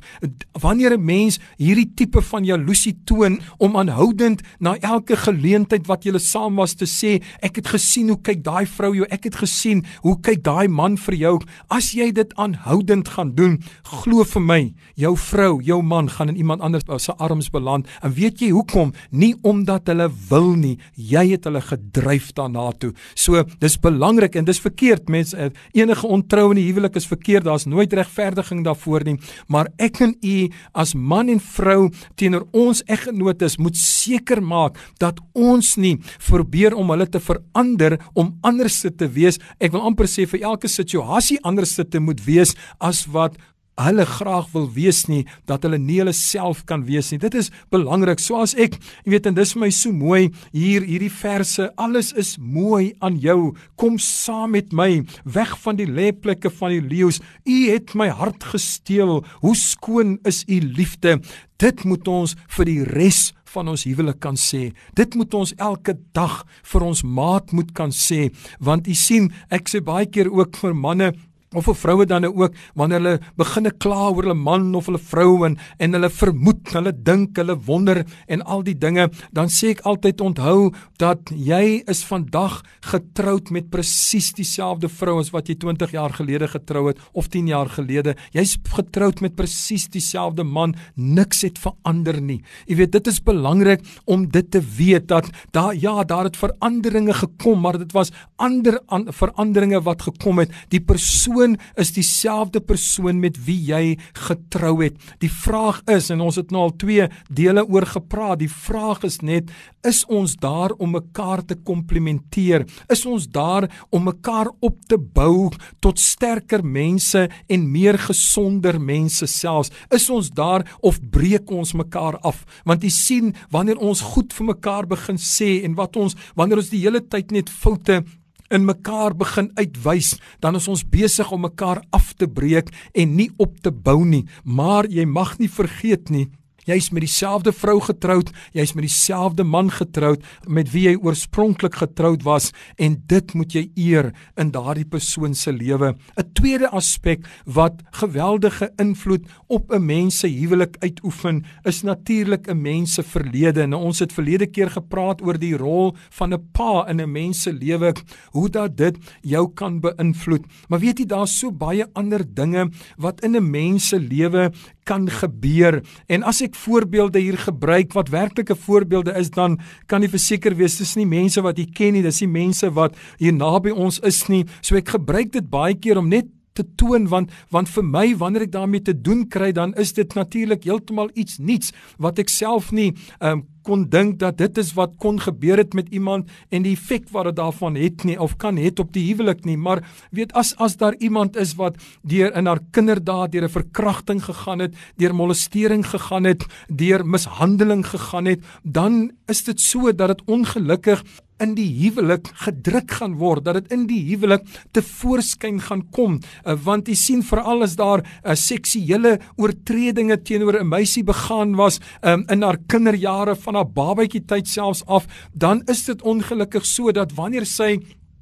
Wanneer 0.61 0.97
'n 0.97 1.05
mens 1.05 1.39
hierdie 1.59 1.93
tipe 1.95 2.23
van 2.23 2.45
jaloesie 2.45 2.97
toon 3.05 3.41
om 3.59 3.77
aanhoudend 3.77 4.43
na 4.59 4.77
elke 4.81 5.17
geleentheid 5.17 5.87
wat 5.87 6.05
jy 6.05 6.19
saam 6.19 6.57
was 6.57 6.75
te 6.75 6.87
sê 6.87 7.23
ek 7.41 7.57
het 7.57 7.69
gesien 7.69 8.09
hoe 8.09 8.21
kyk 8.21 8.43
daai 8.43 8.67
vrou 8.67 8.95
jou 8.95 9.07
ek 9.11 9.25
het 9.25 9.37
gesien 9.37 9.85
hoe 10.03 10.21
kyk 10.21 10.43
daai 10.43 10.69
man 10.69 10.97
vir 10.97 11.15
jou. 11.15 11.41
As 11.69 11.93
jy 11.93 12.13
dit 12.13 12.35
aanhoudend 12.35 13.09
gaan 13.09 13.35
doen 13.35 13.63
glo 13.83 14.25
vir 14.25 14.43
my 14.43 14.75
jou 14.95 15.17
vrou 15.17 15.61
jou 15.63 15.83
man 15.83 16.09
gaan 16.09 16.29
in 16.29 16.37
iemand 16.37 16.61
anders 16.61 16.85
se 16.97 17.13
arms 17.17 17.51
beland. 17.51 17.87
En 18.03 18.13
weet 18.13 18.41
jy 18.41 18.51
hoekom? 18.51 18.93
Nie 19.11 19.35
omdat 19.43 19.87
hulle 19.87 20.11
wil 20.29 20.53
nie. 20.59 20.77
Jy 20.95 21.25
het 21.33 21.47
hulle 21.49 21.63
gedryf 21.65 22.33
daarna 22.37 22.69
toe. 22.81 22.93
So 23.15 23.45
dis 23.63 23.79
belangrik 23.83 24.37
en 24.37 24.47
dis 24.49 24.61
verkeerd 24.63 25.11
mense 25.13 25.37
eh, 25.37 25.51
enige 25.77 26.07
ontrou 26.07 26.51
in 26.53 26.61
die 26.61 26.67
huwelik 26.69 26.97
is 27.01 27.09
verkeerd. 27.09 27.47
Daar's 27.47 27.67
nooit 27.67 27.93
regverdiging 27.93 28.65
daarvoor 28.67 29.07
nie. 29.07 29.17
Maar 29.49 29.71
ek 29.83 30.01
en 30.05 30.15
u 30.23 30.37
as 30.73 30.95
man 30.95 31.31
en 31.33 31.41
vrou 31.41 31.91
teenoor 32.17 32.47
ons 32.57 32.83
eggenotes 32.87 33.59
moet 33.63 33.77
seker 33.77 34.43
maak 34.43 34.79
dat 35.03 35.21
ons 35.35 35.75
nie 35.81 35.97
probeer 36.27 36.77
om 36.77 36.91
hulle 36.93 37.09
te 37.11 37.21
verander 37.23 37.99
om 38.15 38.35
anders 38.47 38.83
te 38.85 39.09
wees. 39.11 39.41
Ek 39.61 39.75
wil 39.75 39.85
amper 39.89 40.09
sê 40.11 40.27
vir 40.29 40.45
elke 40.47 40.71
situasie 40.71 41.41
anders 41.47 41.77
te 41.77 42.01
moet 42.01 42.23
wees 42.27 42.55
as 42.81 43.05
wat 43.13 43.37
hulle 43.77 44.07
graag 44.09 44.49
wil 44.55 44.69
wees 44.73 45.05
nie 45.11 45.23
dat 45.49 45.67
hulle 45.67 45.79
nie 45.81 45.99
hulle 46.01 46.15
self 46.17 46.65
kan 46.69 46.87
wees 46.89 47.11
nie. 47.13 47.21
Dit 47.21 47.37
is 47.39 47.51
belangrik. 47.73 48.21
Soos 48.23 48.57
ek, 48.59 48.79
jy 49.05 49.15
weet 49.15 49.29
en 49.29 49.37
dis 49.37 49.53
vir 49.55 49.65
my 49.67 49.71
so 49.75 49.93
mooi 49.93 50.31
hier 50.55 50.87
hierdie 50.87 51.13
verse. 51.13 51.69
Alles 51.77 52.13
is 52.17 52.37
mooi 52.41 52.95
aan 53.05 53.21
jou. 53.23 53.55
Kom 53.77 54.01
saam 54.03 54.57
met 54.57 54.73
my 54.73 55.03
weg 55.25 55.57
van 55.65 55.81
die 55.81 55.89
lêplekke 55.89 56.53
van 56.59 56.77
die 56.77 56.85
leeu's. 56.85 57.21
U 57.45 57.59
het 57.69 57.95
my 57.99 58.09
hart 58.09 58.49
gesteel. 58.55 59.21
Hoe 59.43 59.57
skoon 59.57 60.17
is 60.25 60.45
u 60.49 60.61
liefde. 60.61 61.19
Dit 61.61 61.85
moet 61.89 62.09
ons 62.09 62.37
vir 62.57 62.69
die 62.69 62.83
res 62.85 63.31
van 63.57 63.71
ons 63.73 63.87
huwelik 63.89 64.19
kan 64.21 64.37
sê. 64.37 64.71
Dit 64.97 65.17
moet 65.17 65.33
ons 65.35 65.55
elke 65.57 65.97
dag 66.17 66.43
vir 66.73 66.85
ons 66.85 67.03
maat 67.05 67.55
moet 67.57 67.71
kan 67.77 67.95
sê, 67.95 68.29
want 68.61 68.89
u 68.89 68.97
sien, 68.97 69.31
ek 69.49 69.71
sê 69.73 69.81
baie 69.85 70.09
keer 70.11 70.29
ook 70.33 70.59
vir 70.61 70.77
manne 70.77 71.15
of 71.57 71.69
vir 71.71 71.79
vroue 71.81 72.07
dan 72.07 72.29
ook 72.29 72.55
wanneer 72.75 73.01
hulle 73.01 73.21
beginne 73.41 73.73
kla 73.73 74.11
oor 74.11 74.27
hulle 74.27 74.39
man 74.39 74.75
of 74.79 74.91
hulle 74.91 75.01
vrou 75.01 75.45
en 75.47 75.57
en 75.79 75.97
hulle 75.97 76.11
vermoed, 76.13 76.73
hulle 76.75 76.93
dink, 76.93 77.37
hulle 77.41 77.57
wonder 77.67 78.03
en 78.29 78.43
al 78.45 78.65
die 78.67 78.77
dinge, 78.77 79.09
dan 79.33 79.51
sê 79.53 79.73
ek 79.75 79.85
altyd 79.89 80.23
onthou 80.25 80.73
dat 81.01 81.33
jy 81.33 81.83
is 81.91 82.03
vandag 82.09 82.61
getroud 82.91 83.51
met 83.55 83.71
presies 83.73 84.33
dieselfde 84.37 84.91
vrou 84.93 85.19
as 85.21 85.33
wat 85.35 85.51
jy 85.51 85.57
20 85.63 85.95
jaar 85.97 86.15
gelede 86.17 86.49
getrou 86.51 86.87
het 86.91 87.01
of 87.13 87.31
10 87.33 87.51
jaar 87.51 87.71
gelede. 87.73 88.17
Jy's 88.37 88.57
getroud 88.77 89.23
met 89.25 89.37
presies 89.39 89.87
dieselfde 89.93 90.45
man. 90.45 90.75
Niks 90.97 91.43
het 91.47 91.61
verander 91.63 92.21
nie. 92.21 92.41
Jy 92.67 92.81
weet 92.83 92.95
dit 92.97 93.11
is 93.11 93.21
belangrik 93.25 93.85
om 94.05 94.27
dit 94.33 94.51
te 94.51 94.61
weet 94.61 95.09
dat 95.13 95.29
daar 95.57 95.75
ja, 95.77 96.03
daar 96.05 96.29
het 96.29 96.39
veranderinge 96.41 97.15
gekom, 97.17 97.61
maar 97.65 97.79
dit 97.79 97.93
was 97.97 98.13
ander 98.43 98.79
an, 98.93 99.07
veranderinge 99.13 99.81
wat 99.87 100.03
gekom 100.09 100.43
het. 100.43 100.53
Die 100.73 100.81
persoon 100.81 101.46
persoon 101.47 101.75
is 101.77 101.93
dieselfde 101.93 102.61
persoon 102.61 103.21
met 103.21 103.37
wie 103.47 103.59
jy 103.71 103.97
getrou 104.27 104.83
het. 104.83 104.97
Die 105.21 105.31
vraag 105.31 105.83
is 105.87 106.11
en 106.11 106.21
ons 106.21 106.37
het 106.37 106.51
nou 106.51 106.67
al 106.67 106.77
twee 106.77 107.07
dele 107.29 107.65
oor 107.67 107.87
gepraat. 107.87 108.41
Die 108.41 108.51
vraag 108.51 109.05
is 109.05 109.21
net 109.23 109.51
is 109.87 110.05
ons 110.09 110.35
daar 110.37 110.73
om 110.79 110.97
mekaar 110.97 111.45
te 111.45 111.55
komplementeer? 111.55 112.67
Is 112.91 113.07
ons 113.07 113.29
daar 113.29 113.69
om 113.91 114.03
mekaar 114.03 114.51
op 114.61 114.81
te 114.89 114.99
bou 114.99 115.51
tot 115.81 116.01
sterker 116.01 116.65
mense 116.65 117.29
en 117.49 117.71
meer 117.71 117.99
gesonder 117.99 118.81
mense 118.81 119.27
selfs? 119.27 119.71
Is 119.91 120.11
ons 120.11 120.31
daar 120.31 120.67
of 120.81 120.99
breek 121.01 121.51
ons 121.51 121.75
mekaar 121.75 122.19
af? 122.27 122.45
Want 122.65 122.83
jy 122.83 122.91
sien 122.91 123.35
wanneer 123.51 123.79
ons 123.79 124.03
goed 124.15 124.35
vir 124.35 124.53
mekaar 124.55 124.87
begin 124.91 125.19
sê 125.19 125.63
en 125.65 125.77
wat 125.79 125.97
ons 125.97 126.17
wanneer 126.35 126.65
ons 126.65 126.73
die 126.73 126.83
hele 126.83 127.05
tyd 127.07 127.31
net 127.31 127.51
foute 127.51 128.03
in 128.51 128.65
mekaar 128.65 129.17
begin 129.17 129.51
uitwys, 129.55 130.17
dan 130.41 130.57
is 130.59 130.69
ons 130.69 130.85
besig 130.89 131.31
om 131.33 131.45
mekaar 131.47 131.83
af 131.91 132.13
te 132.15 132.29
breek 132.29 132.73
en 132.95 133.17
nie 133.17 133.31
op 133.43 133.61
te 133.61 133.71
bou 133.71 134.05
nie. 134.05 134.27
Maar 134.45 134.89
jy 134.91 135.07
mag 135.07 135.37
nie 135.39 135.51
vergeet 135.51 136.11
nie, 136.11 136.29
Jy's 136.67 136.89
met 136.91 137.05
dieselfde 137.05 137.53
vrou 137.55 137.77
getroud, 137.79 138.33
jy's 138.51 138.73
met 138.75 138.83
dieselfde 138.89 139.45
man 139.47 139.69
getroud 139.71 140.25
met 140.51 140.73
wie 140.73 140.89
jy 140.89 140.97
oorspronklik 140.99 141.77
getroud 141.79 142.25
was 142.27 142.49
en 142.83 142.97
dit 143.07 143.35
moet 143.39 143.55
jy 143.55 143.63
eer 143.79 144.09
in 144.35 144.51
daardie 144.51 144.87
persoon 144.91 145.35
se 145.39 145.53
lewe. 145.55 145.95
'n 145.95 146.33
Tweede 146.35 146.69
aspek 146.75 147.23
wat 147.47 147.85
geweldige 147.95 148.73
invloed 148.83 149.31
op 149.47 149.71
'n 149.71 149.87
mens 149.87 150.19
se 150.19 150.29
huwelik 150.29 150.77
uitoefen, 150.83 151.45
is 151.65 151.83
natuurlik 151.83 152.49
'n 152.51 152.61
mens 152.61 152.95
se 152.95 153.03
verlede. 153.03 153.67
Nou 153.67 153.83
ons 153.83 153.99
het 153.99 154.13
verlede 154.13 154.47
keer 154.47 154.71
gepraat 154.71 155.23
oor 155.23 155.39
die 155.39 155.57
rol 155.57 155.95
van 156.11 156.35
'n 156.35 156.49
pa 156.53 156.89
in 156.89 157.01
'n 157.01 157.13
mens 157.13 157.43
se 157.43 157.53
lewe, 157.53 157.95
hoe 158.33 158.49
dat 158.51 158.77
dit 158.77 158.97
jou 159.23 159.53
kan 159.55 159.81
beïnvloed. 159.81 160.45
Maar 160.69 160.81
weet 160.81 160.99
jy 160.99 161.07
daar's 161.07 161.39
so 161.39 161.53
baie 161.53 161.87
ander 161.95 162.25
dinge 162.35 162.71
wat 162.97 163.21
in 163.21 163.37
'n 163.37 163.51
mens 163.51 163.89
se 163.89 163.99
lewe 164.01 164.51
kan 164.87 165.09
gebeur. 165.11 165.81
En 166.09 166.25
as 166.27 166.41
ek 166.47 166.57
voorbeelde 166.59 167.23
hier 167.23 167.39
gebruik 167.39 167.97
wat 167.97 168.13
werklike 168.15 168.57
voorbeelde 168.67 169.17
is, 169.19 169.33
dan 169.35 169.59
kan 169.91 170.05
jy 170.05 170.13
verseker 170.15 170.57
wees 170.57 170.79
dis 170.79 170.97
nie 170.97 171.09
mense 171.11 171.43
wat 171.43 171.59
jy 171.59 171.67
ken 171.75 171.99
nie, 171.99 172.05
dis 172.07 172.23
nie 172.25 172.33
mense 172.33 172.71
wat 172.77 172.97
hier 173.21 173.35
naby 173.35 173.75
ons 173.75 174.01
is 174.07 174.23
nie. 174.33 174.45
So 174.63 174.79
ek 174.79 174.95
gebruik 174.97 175.35
dit 175.35 175.51
baie 175.51 175.75
keer 175.75 176.01
om 176.01 176.11
net 176.13 176.31
te 176.57 176.65
toon 176.81 177.09
want 177.13 177.33
want 177.53 177.71
vir 177.73 177.85
my 177.85 178.07
wanneer 178.21 178.47
ek 178.47 178.55
daarmee 178.55 178.85
te 178.85 178.95
doen 178.97 179.27
kry 179.33 179.53
dan 179.57 179.75
is 179.83 179.93
dit 179.97 180.17
natuurlik 180.17 180.65
heeltemal 180.65 181.13
iets 181.15 181.39
nuuts 181.39 181.75
wat 182.03 182.23
ek 182.23 182.33
self 182.33 182.73
nie 182.73 182.93
um, 183.21 183.45
kon 183.67 183.89
dink 183.91 184.21
dat 184.23 184.39
dit 184.39 184.59
is 184.63 184.73
wat 184.79 184.95
kon 185.03 185.19
gebeur 185.21 185.59
het 185.59 185.75
met 185.75 185.91
iemand 185.95 186.31
en 186.55 186.63
die 186.67 186.77
effek 186.77 187.11
wat 187.15 187.31
dit 187.31 187.39
daarvan 187.41 187.75
het 187.81 188.05
nie 188.07 188.19
of 188.23 188.37
kan 188.43 188.61
het 188.61 188.81
op 188.83 188.93
die 188.95 189.05
huwelik 189.09 189.45
nie. 189.45 189.57
Maar 189.59 189.83
weet 190.15 190.33
as 190.39 190.55
as 190.63 190.79
daar 190.81 190.95
iemand 191.03 191.37
is 191.37 191.57
wat 191.59 191.77
deur 192.03 192.35
in 192.37 192.47
haar 192.47 192.63
kinderdae 192.71 193.29
deur 193.29 193.49
'n 193.49 193.57
verkrachting 193.59 194.23
gegaan 194.25 194.59
het 194.59 194.75
deur 194.97 195.15
molestering 195.15 195.85
gegaan 195.87 196.25
het 196.25 196.47
deur 196.69 197.07
mishandeling 197.07 197.87
gegaan 197.87 198.27
het 198.27 198.41
dan 198.63 199.11
is 199.27 199.45
dit 199.45 199.61
so 199.61 199.93
dat 199.93 200.09
dit 200.09 200.23
ongelukkig 200.27 201.03
in 201.43 201.53
die 201.57 201.69
huwelik 201.83 202.31
gedruk 202.45 202.95
gaan 202.99 203.17
word 203.21 203.45
dat 203.45 203.59
dit 203.59 203.75
in 203.75 203.85
die 203.89 204.01
huwelik 204.09 204.45
te 204.73 204.83
voorskyn 204.85 205.59
gaan 205.61 205.83
kom. 205.93 206.19
Uh, 206.45 206.57
want 206.65 206.89
jy 206.89 206.97
sien 206.97 207.25
veral 207.27 207.65
as 207.67 207.77
daar 207.77 208.03
uh, 208.03 208.33
seksuele 208.33 209.17
oortredinge 209.37 210.17
teenoor 210.25 210.61
'n 210.61 210.69
meisie 210.69 211.05
begaan 211.05 211.57
was 211.57 211.81
um, 212.03 212.25
in 212.29 212.43
haar 212.43 212.59
kinderjare 212.67 213.37
van 213.37 213.56
haar 213.57 213.69
babatjie 213.77 214.23
tyd 214.25 214.49
selfs 214.49 214.85
af 214.87 215.07
dan 215.33 215.63
is 215.73 215.85
dit 215.89 216.03
ongelukkig 216.03 216.67
so 216.67 216.93
dat 216.93 217.17
wanneer 217.17 217.47
sy 217.47 217.77